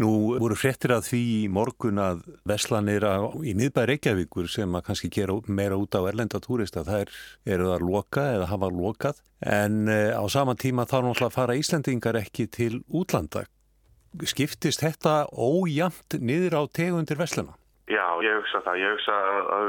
Nú 0.01 0.39
voru 0.41 0.57
fréttir 0.57 0.95
að 0.95 1.11
því 1.11 1.21
í 1.35 1.49
morgun 1.53 2.01
að 2.01 2.23
veslanir 2.49 3.05
í 3.45 3.53
miðbæri 3.59 3.97
Reykjavíkur 3.97 4.49
sem 4.49 4.73
að 4.79 4.87
kannski 4.87 5.11
gera 5.13 5.37
meira 5.49 5.77
út 5.77 5.93
á 5.93 6.01
erlenda 6.09 6.41
túrista, 6.41 6.87
það 6.87 7.05
er, 7.05 7.15
eru 7.57 7.69
það 7.69 7.75
að 7.77 7.87
loka 7.91 8.25
eða 8.37 8.49
hafa 8.49 8.71
lokað 8.73 9.21
en 9.45 9.81
uh, 9.91 10.17
á 10.17 10.25
sama 10.33 10.55
tíma 10.57 10.87
þá 10.89 10.97
náttúrulega 11.05 11.35
fara 11.35 11.57
Íslandingar 11.59 12.21
ekki 12.23 12.47
til 12.49 12.81
útlanda. 12.89 13.45
Skiptist 14.27 14.81
þetta 14.83 15.29
ójamt 15.37 16.17
niður 16.19 16.57
á 16.59 16.63
tegundir 16.73 17.21
veslana? 17.21 17.55
Já, 17.91 18.07
ég 18.25 18.41
hugsa 18.41 18.63
það. 18.65 18.81
Ég 18.81 18.95
hugsa 18.97 19.19
að 19.59 19.69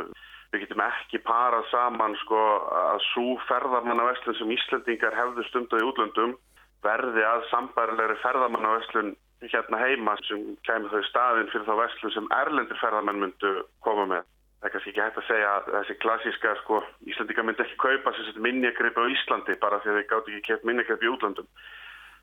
við 0.52 0.64
getum 0.64 0.84
ekki 0.86 1.20
parað 1.26 1.68
saman 1.72 2.16
sko 2.24 2.40
að 2.76 3.04
svo 3.10 3.36
ferðarmannaveslun 3.50 4.40
sem 4.40 4.56
Íslandingar 4.56 5.16
hefðu 5.18 5.46
stundu 5.50 5.80
í 5.80 5.86
útlandum 5.88 6.38
verði 6.86 7.24
að 7.28 7.46
sambærilegri 7.52 8.18
ferðarmannaveslun 8.24 9.14
hérna 9.50 9.80
heima 9.82 10.16
sem 10.28 10.44
kemur 10.68 10.94
þau 10.94 11.04
staðinn 11.08 11.50
fyrir 11.50 11.66
þá 11.66 11.74
vestlun 11.80 12.14
sem 12.16 12.30
erlendir 12.38 12.80
ferðarmenn 12.82 13.22
myndu 13.24 13.54
koma 13.86 14.06
með. 14.10 14.28
Það 14.62 14.68
er 14.68 14.74
kannski 14.76 14.92
ekki 14.92 15.02
hægt 15.02 15.18
að 15.18 15.28
segja 15.28 15.52
að 15.58 15.70
þessi 15.74 15.94
klassíska 16.04 16.56
sko, 16.60 16.82
Íslandika 17.10 17.46
myndi 17.46 17.64
ekki 17.66 17.80
kaupa 17.82 18.14
sem 18.14 18.42
minnjagripi 18.46 19.02
á 19.02 19.14
Íslandi 19.16 19.56
bara 19.62 19.80
því 19.82 19.90
að 19.90 19.98
þeir 19.98 20.10
gátt 20.12 20.28
ekki 20.30 20.44
kemur 20.50 20.70
minnjagripi 20.70 21.08
í 21.08 21.14
útlandum. 21.16 21.48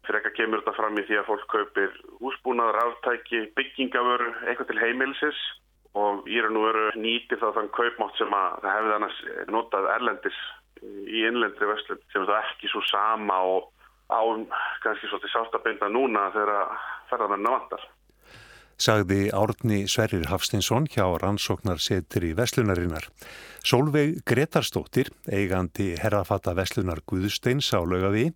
Fyrir 0.06 0.20
eitthvað 0.20 0.36
kemur 0.36 0.62
þetta 0.62 0.76
fram 0.76 1.00
í 1.00 1.04
því 1.08 1.18
að 1.18 1.26
fólk 1.26 1.48
kaupir 1.50 1.96
húsbúnað, 2.22 2.70
ráftæki, 2.76 3.40
byggingavöru, 3.58 4.28
eitthvað 4.46 4.70
til 4.70 4.78
heimilisis 4.84 5.40
og 5.98 6.28
í 6.30 6.38
raun 6.44 6.60
og 6.60 6.68
veru 6.68 6.84
nýtir 7.00 7.40
þá 7.42 7.48
þann 7.56 7.72
kaupmátt 7.74 8.20
sem 8.20 8.38
að 8.38 8.62
það 8.62 8.76
hefði 8.76 8.94
annars 8.94 9.18
notað 9.50 9.90
erlendis 9.96 10.38
í 11.10 11.24
innlendri 11.26 11.66
vestlun 11.66 12.00
sem 12.12 12.26
þá 12.28 12.34
ekki 12.38 12.70
svo 12.70 12.84
sama 12.86 13.40
og 13.56 13.66
á 14.08 14.20
kannski 14.82 15.10
svolítið 15.10 15.34
sáttabinda 15.34 15.88
núna 15.92 16.28
þegar 16.34 16.74
ferðarmennu 17.10 17.54
vantar. 17.54 17.86
Sagði 18.78 19.24
Árni 19.34 19.80
Sverrir 19.90 20.28
Hafstinsson 20.30 20.84
hjá 20.86 21.02
rannsóknarsetur 21.18 22.28
í 22.28 22.34
Veslunarinnar. 22.38 23.08
Solveig 23.66 24.20
Gretarstóttir, 24.22 25.10
eigandi 25.26 25.96
herrafata 25.98 26.54
Veslunar 26.54 27.02
Guðsteins 27.02 27.72
á 27.74 27.82
laugavi 27.82 28.28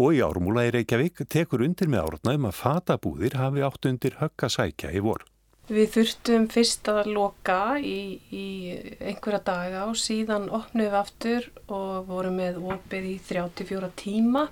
og 0.00 0.16
í 0.16 0.22
ármúla 0.24 0.64
í 0.70 0.72
Reykjavík 0.78 1.20
tekur 1.28 1.66
undir 1.66 1.92
með 1.92 2.14
árna 2.14 2.34
um 2.38 2.48
að 2.48 2.56
fatabúðir 2.62 3.36
hafi 3.36 3.66
átt 3.66 3.90
undir 3.92 4.16
höggasækja 4.22 4.94
í 4.96 5.04
vor. 5.04 5.26
Við 5.70 5.92
þurftum 5.94 6.48
fyrst 6.50 6.88
að 6.90 7.12
loka 7.12 7.76
í, 7.78 8.16
í 8.32 8.46
einhverja 9.04 9.44
daga 9.46 9.84
og 9.92 10.00
síðan 10.00 10.48
opnum 10.48 10.88
við 10.88 10.96
aftur 10.98 11.52
og 11.68 12.08
vorum 12.08 12.40
með 12.40 12.56
opið 12.72 13.12
í 13.12 13.14
34 13.28 13.92
tíma. 14.00 14.48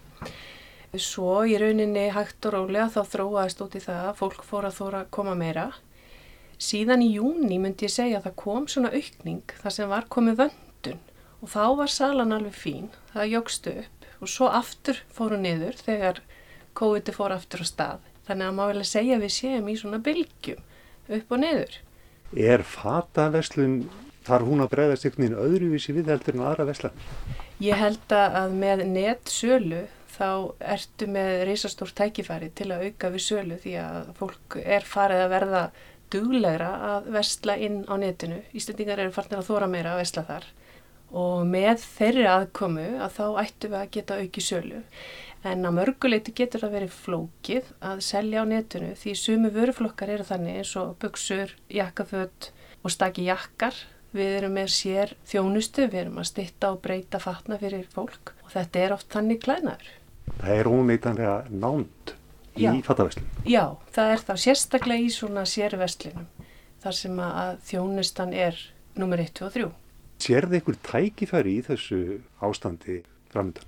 Svo 0.96 1.42
í 1.44 1.58
rauninni 1.60 2.06
hægt 2.14 2.46
og 2.48 2.54
rólega 2.54 2.86
þá 2.94 3.02
þróaðist 3.12 3.60
út 3.60 3.74
í 3.76 3.80
það 3.84 4.06
að 4.08 4.18
fólk 4.22 4.44
fór 4.48 4.68
að 4.70 4.78
þóra 4.78 5.00
að 5.02 5.10
koma 5.12 5.34
meira. 5.36 5.66
Síðan 6.58 7.04
í 7.04 7.10
júni 7.12 7.58
myndi 7.60 7.84
ég 7.84 7.92
segja 7.92 8.18
að 8.18 8.30
það 8.30 8.38
kom 8.40 8.68
svona 8.72 8.92
aukning 8.96 9.52
þar 9.60 9.74
sem 9.76 9.90
var 9.92 10.08
komið 10.08 10.38
vöndun 10.40 11.02
og 11.44 11.52
þá 11.52 11.64
var 11.82 11.92
salan 11.92 12.32
alveg 12.34 12.56
fín, 12.56 12.88
það 13.12 13.34
jógstu 13.34 13.74
upp 13.82 14.06
og 14.18 14.32
svo 14.32 14.48
aftur 14.48 15.02
fóru 15.12 15.36
niður 15.38 15.76
þegar 15.84 16.22
COVID 16.80 17.12
fór 17.14 17.36
aftur 17.36 17.62
á 17.62 17.66
stað. 17.68 18.00
Þannig 18.24 18.48
að 18.48 18.56
maður 18.56 18.72
vilja 18.72 18.88
segja 18.88 19.20
við 19.20 19.34
séum 19.36 19.68
í 19.68 19.76
svona 19.76 20.00
bylgjum 20.08 20.64
upp 21.18 21.36
og 21.36 21.42
niður. 21.44 21.78
Er 22.32 22.64
fataverslun, 22.64 23.76
þar 24.24 24.48
hún 24.48 24.64
að 24.64 24.72
bregðast 24.72 25.04
einhvern 25.04 25.28
veginn 25.28 25.44
öðruvísi 25.44 25.94
við 25.96 26.10
heldur 26.14 26.40
en 26.40 26.48
aðra 26.48 26.68
verslan? 26.72 26.98
Ég 27.60 27.76
held 27.76 28.16
að 28.16 28.56
með 28.56 28.84
nettsölu 28.88 29.84
þá 30.14 30.28
ertu 30.76 31.08
með 31.10 31.44
reysastór 31.48 31.92
tækifæri 32.00 32.50
til 32.56 32.70
að 32.72 32.88
auka 32.88 33.12
við 33.14 33.24
sölu 33.26 33.58
því 33.62 33.74
að 33.82 34.10
fólk 34.18 34.58
er 34.64 34.86
farið 34.88 35.24
að 35.24 35.34
verða 35.34 35.62
duglegra 36.12 36.70
að 36.94 37.10
versla 37.18 37.58
inn 37.60 37.82
á 37.84 37.94
netinu. 38.00 38.40
Íslendingar 38.56 39.02
eru 39.02 39.12
farnir 39.12 39.42
að 39.42 39.50
þóra 39.50 39.68
meira 39.70 39.94
að 39.94 40.02
versla 40.02 40.24
þar 40.28 40.48
og 41.08 41.46
með 41.48 41.80
þeirri 41.80 42.26
aðkomu 42.28 42.86
að 43.00 43.14
þá 43.16 43.24
ættu 43.42 43.70
við 43.70 43.78
að 43.80 43.90
geta 43.96 44.18
auki 44.20 44.44
sölu. 44.44 44.82
En 45.46 45.62
á 45.64 45.70
mörguleiti 45.70 46.34
getur 46.36 46.64
það 46.64 46.74
verið 46.74 46.96
flókið 46.98 47.68
að 47.88 48.00
selja 48.04 48.42
á 48.42 48.44
netinu 48.50 48.90
því 48.98 49.14
sumu 49.16 49.52
vöruflokkar 49.54 50.10
eru 50.16 50.26
þannig 50.26 50.60
eins 50.60 50.72
og 50.80 50.96
buksur, 51.00 51.54
jakkaföld 51.70 52.50
og 52.82 52.92
staki 52.92 53.28
jakkar. 53.28 53.76
Við 54.16 54.34
erum 54.38 54.54
með 54.56 54.70
sér 54.72 55.12
þjónustu, 55.28 55.84
við 55.92 56.00
erum 56.06 56.20
að 56.22 56.30
stitta 56.30 56.70
og 56.72 56.80
breyta 56.84 57.20
fatna 57.20 57.58
fyrir 57.60 57.84
fólk 57.92 58.32
og 58.44 58.52
þetta 58.54 58.80
er 58.80 58.94
oft 58.94 59.10
þannig 59.12 59.42
klænaður. 59.44 59.90
Það 60.38 60.54
er 60.54 60.70
óneitanlega 60.70 61.34
nánt 61.52 62.14
í 62.56 62.70
fattaverslunum. 62.86 63.42
Já, 63.44 63.64
það 63.92 64.12
er 64.14 64.24
það 64.30 64.40
sérstaklega 64.46 65.04
í 65.04 65.10
svona 65.12 65.44
sérverslunum 65.48 66.28
þar 66.82 66.96
sem 66.96 67.20
að 67.20 67.58
þjónustan 67.68 68.32
er 68.32 68.60
nummer 68.98 69.20
1, 69.20 69.34
2 69.36 69.46
og 69.48 69.56
3. 69.58 69.68
Sérði 70.24 70.62
ykkur 70.62 70.78
tækifæri 70.88 71.58
í 71.58 71.64
þessu 71.66 72.00
ástandi 72.42 73.02
framöndan? 73.32 73.66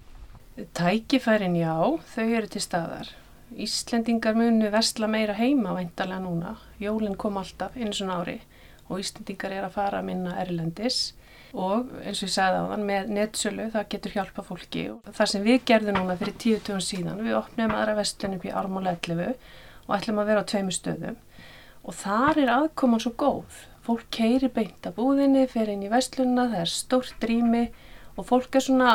Tækifærin 0.76 1.58
já, 1.58 1.74
þau 2.14 2.26
eru 2.26 2.48
til 2.50 2.62
staðar. 2.64 3.12
Íslendingar 3.50 4.36
munu 4.38 4.70
versla 4.72 5.08
meira 5.10 5.34
heima 5.36 5.74
væntalega 5.76 6.22
núna. 6.22 6.56
Jólinn 6.80 7.18
kom 7.18 7.38
alltaf 7.40 7.76
eins 7.76 8.00
og 8.04 8.12
ári 8.14 8.38
og 8.90 9.00
Íslendingar 9.00 9.54
er 9.54 9.66
að 9.66 9.76
fara 9.78 10.00
að 10.00 10.08
minna 10.10 10.36
erlendis. 10.42 11.00
Og 11.50 11.88
eins 12.04 12.20
og 12.20 12.28
ég 12.28 12.34
sagði 12.34 12.60
á 12.62 12.70
þann 12.70 12.84
með 12.86 13.08
nettsölu 13.16 13.66
það 13.72 13.88
getur 13.94 14.14
hjálpa 14.14 14.44
fólki. 14.46 14.84
Og 14.92 15.14
það 15.16 15.30
sem 15.32 15.46
við 15.46 15.64
gerðum 15.70 15.98
núna 15.98 16.18
fyrir 16.20 16.36
tíu 16.42 16.60
tjóðum 16.60 16.84
síðan 16.86 17.24
við 17.26 17.38
opnum 17.40 17.74
aðra 17.74 17.96
vestlun 17.98 18.36
upp 18.36 18.46
í 18.46 18.52
11 18.54 19.34
og 19.86 19.96
ætlum 19.96 20.22
að 20.22 20.30
vera 20.30 20.44
á 20.46 20.50
tveimu 20.52 20.74
stöðum. 20.74 21.18
Og 21.82 21.96
þar 21.96 22.38
er 22.38 22.52
aðkoman 22.54 23.02
svo 23.02 23.14
góð. 23.18 23.62
Fólk 23.82 24.06
keiri 24.14 24.50
beint 24.52 24.86
að 24.86 24.98
búðinni 25.00 25.46
fer 25.50 25.70
inn 25.72 25.82
í 25.82 25.90
vestlunna, 25.90 26.50
það 26.52 26.62
er 26.62 26.70
stórt 26.70 27.26
rými 27.26 27.64
og 28.20 28.26
fólk 28.28 28.58
er 28.58 28.66
svona 28.66 28.90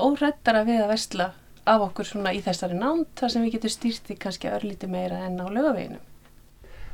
órættara 0.00 0.64
við 0.66 0.82
að 0.82 0.94
vestla 0.94 1.32
af 1.68 1.84
okkur 1.90 2.08
svona 2.08 2.32
í 2.34 2.40
þessari 2.44 2.78
nánt 2.78 3.12
þar 3.20 3.34
sem 3.34 3.44
við 3.44 3.58
getum 3.58 3.74
stýrti 3.76 4.16
kannski 4.18 4.50
örlíti 4.50 4.88
meira 4.90 5.20
enn 5.26 5.38
á 5.38 5.46
lögaveginum 5.46 6.09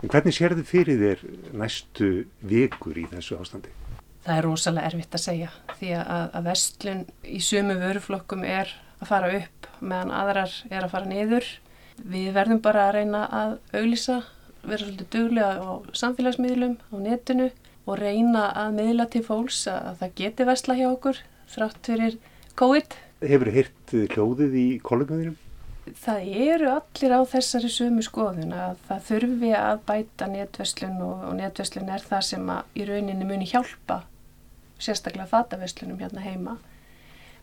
En 0.04 0.12
hvernig 0.12 0.35
sér 0.37 0.52
þið 0.59 0.66
fyrir 0.68 0.98
þér 1.00 1.22
næstu 1.56 2.09
vikur 2.44 2.98
í 3.00 3.06
þessu 3.09 3.38
ástandi? 3.40 3.70
Það 4.26 4.38
er 4.40 4.44
rosalega 4.44 4.90
erfitt 4.90 5.14
að 5.16 5.22
segja 5.22 5.52
því 5.78 5.92
að, 6.02 6.24
að 6.37 6.48
vestlun 6.50 7.04
í 7.24 7.38
sumu 7.46 7.76
vöruflokkum 7.80 8.42
er 8.44 8.72
að 9.00 9.11
fara 9.12 9.30
upp 9.38 9.68
meðan 9.80 10.12
aðrar 10.18 10.56
er 10.68 10.82
að 10.82 10.92
fara 10.92 11.09
niður. 11.09 11.48
Við 11.96 12.28
verðum 12.37 12.61
bara 12.64 12.88
að 12.88 12.98
reyna 12.98 13.22
að 13.32 13.54
auglýsa, 13.72 14.18
vera 14.66 14.82
svolítið 14.82 15.09
duglega 15.14 15.64
á 15.64 15.72
samfélagsmiðlum, 16.02 16.76
á 16.92 16.96
netinu 17.00 17.48
og 17.87 18.00
reyna 18.02 18.50
að 18.52 18.76
miðla 18.80 19.09
til 19.14 19.24
fólks 19.24 19.62
að 19.70 20.02
það 20.02 20.14
geti 20.20 20.48
vestla 20.50 20.76
hjá 20.76 20.87
okkur 20.90 21.22
þrátt 21.54 21.88
fyrir 21.88 22.20
COVID. 22.59 23.00
Hefur 23.24 23.48
þið 23.48 23.59
hirt 23.62 23.96
hljóðið 24.12 24.61
í 24.61 24.68
kollegaðinum? 24.85 25.40
Það 25.87 26.29
eru 26.51 26.70
allir 26.72 27.12
á 27.14 27.20
þessari 27.31 27.68
sömu 27.70 28.03
skoðun 28.03 28.55
að 28.57 28.81
það 28.88 29.05
þurfi 29.09 29.51
að 29.55 29.83
bæta 29.87 30.27
netverslun 30.33 30.96
og, 31.07 31.20
og 31.29 31.37
netverslun 31.38 31.92
er 31.94 32.03
það 32.03 32.25
sem 32.31 32.53
í 32.75 32.87
rauninni 32.88 33.29
muni 33.29 33.46
hjálpa 33.46 34.01
sérstaklega 34.83 35.29
fataverslunum 35.31 36.01
hérna 36.01 36.25
heima. 36.25 36.57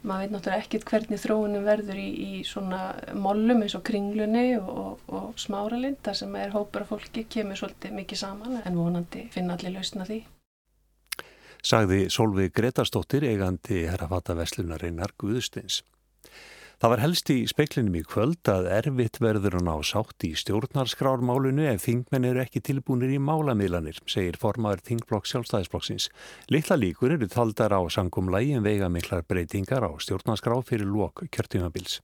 Maður 0.03 0.19
veit 0.25 0.33
náttúrulega 0.33 0.65
ekkert 0.65 0.89
hvernig 0.91 1.21
þróunum 1.23 1.63
verður 1.63 1.99
í, 2.01 2.09
í 2.11 2.31
svona 2.43 2.81
mollum 3.15 3.63
eins 3.63 3.75
og 3.77 3.85
kringlunni 3.87 4.57
og, 4.57 4.67
og, 4.67 5.05
og 5.07 5.39
smáralind 5.39 6.01
þar 6.03 6.19
sem 6.19 6.35
er 6.35 6.51
hópur 6.51 6.83
af 6.83 6.91
fólki 6.91 7.23
kemur 7.31 7.59
svolítið 7.59 7.95
mikið 8.01 8.19
saman 8.19 8.59
en 8.59 8.75
vonandi 8.77 9.29
finna 9.31 9.55
allir 9.55 9.77
lausna 9.77 10.03
því. 10.09 10.19
Sagði 11.63 12.01
Solveig 12.11 12.51
Gretarstóttir 12.51 13.23
eigandi 13.23 13.85
herrafataverslunarinnar 13.87 15.15
Guðustins. 15.15 15.79
Það 16.83 16.91
var 16.91 16.99
helst 16.99 17.29
í 17.31 17.35
speiklinum 17.47 17.93
í 17.95 18.01
kvöld 18.03 18.49
að 18.51 18.65
erfitt 18.75 19.21
verður 19.23 19.53
að 19.55 19.61
ná 19.69 19.85
sátt 19.87 20.25
í 20.27 20.33
stjórnarskrármálunu 20.35 21.63
ef 21.69 21.85
þingmenn 21.85 22.27
eru 22.27 22.41
ekki 22.43 22.59
tilbúinir 22.59 23.13
í 23.15 23.21
málamiðlanir, 23.23 24.01
segir 24.03 24.35
formaður 24.41 24.83
þingblokk 24.89 25.29
sjálfstæðisblokksins. 25.31 26.09
Littla 26.51 26.75
líkur 26.75 27.15
eru 27.15 27.29
taldar 27.31 27.71
á 27.71 27.79
sangumlægi 27.87 28.57
en 28.57 28.67
veiga 28.67 28.91
miklar 28.91 29.23
breytingar 29.23 29.87
á 29.87 29.95
stjórnarskrá 29.95 30.59
fyrir 30.67 30.91
lok 30.91 31.23
kjörtímabils. 31.31 32.01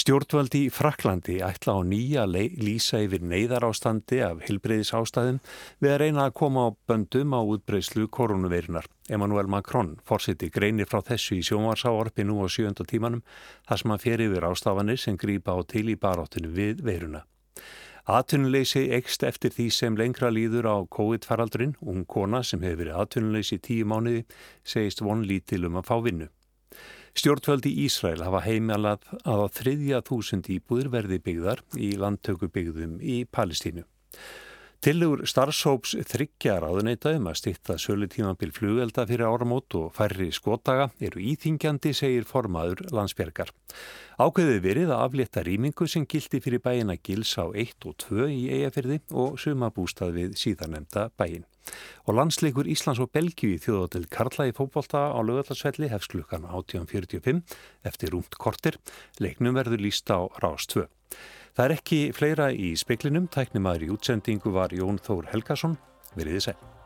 Stjórnvöldi 0.00 0.62
í 0.66 0.70
Fraklandi 0.72 1.34
ætla 1.44 1.74
á 1.76 1.80
nýja 1.84 2.22
lýsa 2.26 3.02
yfir 3.04 3.20
neyðar 3.28 3.66
ástandi 3.68 4.22
af 4.24 4.40
hilbreyðis 4.46 4.94
ástæðum 4.96 5.40
við 5.84 5.92
að 5.92 6.00
reyna 6.00 6.24
að 6.24 6.36
koma 6.40 6.64
á 6.64 6.68
böndum 6.88 7.36
á 7.36 7.40
útbreyslu 7.44 8.08
koronaveirunar. 8.08 8.88
Emmanuel 9.12 9.52
Macron 9.52 9.98
fórsiti 10.08 10.48
greinir 10.48 10.88
frá 10.88 11.04
þessu 11.04 11.36
í 11.36 11.44
sjónvarsáorpi 11.44 12.24
nú 12.24 12.40
á 12.40 12.48
sjönda 12.48 12.88
tímanum 12.88 13.20
þar 13.68 13.82
sem 13.82 13.92
hann 13.92 14.04
fer 14.06 14.24
yfir 14.24 14.48
ástafanir 14.48 14.98
sem 14.98 15.20
grýpa 15.20 15.54
á 15.54 15.60
til 15.68 15.84
í 15.92 16.00
baráttinu 16.00 16.48
við 16.56 16.80
veiruna. 16.88 17.26
Atvinnuleysi 18.08 18.88
ekst 18.96 19.22
eftir 19.22 19.52
því 19.54 19.70
sem 19.70 19.96
lengra 20.00 20.32
líður 20.32 20.72
á 20.72 20.76
COVID-faraldurinn, 20.90 21.76
ung 21.84 22.02
kona 22.08 22.40
sem 22.42 22.64
hefur 22.64 22.80
verið 22.80 22.98
atvinnuleysi 22.98 23.60
tíu 23.62 23.86
mánuði, 23.86 24.24
segist 24.64 25.04
von 25.04 25.22
lítil 25.22 25.68
um 25.68 25.78
að 25.78 25.86
fá 25.92 26.00
vinnu. 26.02 26.32
Stjórnvöldi 27.12 27.74
Ísrael 27.84 28.22
hafa 28.24 28.40
heimalað 28.46 29.02
að 29.28 29.42
á 29.44 29.46
þriðja 29.58 29.98
þúsund 30.08 30.48
íbúður 30.54 30.88
verði 30.94 31.18
byggðar 31.20 31.60
í 31.76 31.92
landtökubyggðum 32.00 32.96
í 33.04 33.18
Palestínu. 33.28 33.84
Tillegur 34.82 35.20
starfsóps 35.30 35.92
þryggja 36.10 36.56
ráðuneita 36.64 37.12
um 37.14 37.28
að 37.30 37.36
stýtta 37.38 37.76
sölu 37.78 38.08
tímambil 38.10 38.48
flugelda 38.56 39.04
fyrir 39.06 39.28
áramót 39.28 39.76
og 39.78 39.92
færri 39.94 40.32
skótaga 40.34 40.88
eru 40.98 41.22
íþingjandi, 41.22 41.92
segir 41.94 42.26
formaður 42.26 42.88
landsbergar. 42.90 43.52
Ákveðið 44.18 44.58
verið 44.64 44.96
að 44.96 45.04
aflétta 45.04 45.46
rýmingu 45.46 45.86
sem 45.86 46.08
gildi 46.08 46.42
fyrir 46.42 46.64
bæina 46.64 46.96
gils 46.98 47.36
á 47.38 47.46
1 47.52 47.86
og 47.86 47.94
2 48.08 48.26
í 48.32 48.42
eigafyrði 48.56 49.02
og 49.12 49.38
sumabústað 49.38 50.16
við 50.18 50.38
síðanemda 50.42 51.12
bæin. 51.14 51.46
Og 52.08 52.16
landsleikur 52.18 52.68
Íslands 52.70 53.00
og 53.02 53.12
Belgíu 53.14 53.54
í 53.54 53.60
þjóðatil 53.62 54.08
Karla 54.12 54.48
í 54.50 54.54
fókbólta 54.56 55.04
á 55.14 55.18
lögallarsvelli 55.22 55.90
hefst 55.92 56.14
klukkan 56.14 56.48
18.45 56.48 57.42
eftir 57.88 58.14
rúmt 58.14 58.38
kortir. 58.38 58.78
Leiknum 59.22 59.56
verður 59.58 59.84
líst 59.84 60.10
á 60.10 60.26
Rás 60.42 60.66
2. 60.72 60.88
Það 61.52 61.64
er 61.64 61.76
ekki 61.76 62.02
fleira 62.16 62.50
í 62.52 62.72
speklinum, 62.80 63.28
tæknimaður 63.28 63.88
í 63.88 63.90
útsendingu 63.92 64.54
var 64.54 64.72
Jón 64.72 65.02
Þór 65.04 65.28
Helgason, 65.34 65.76
veriði 66.16 66.48
sæl. 66.48 66.81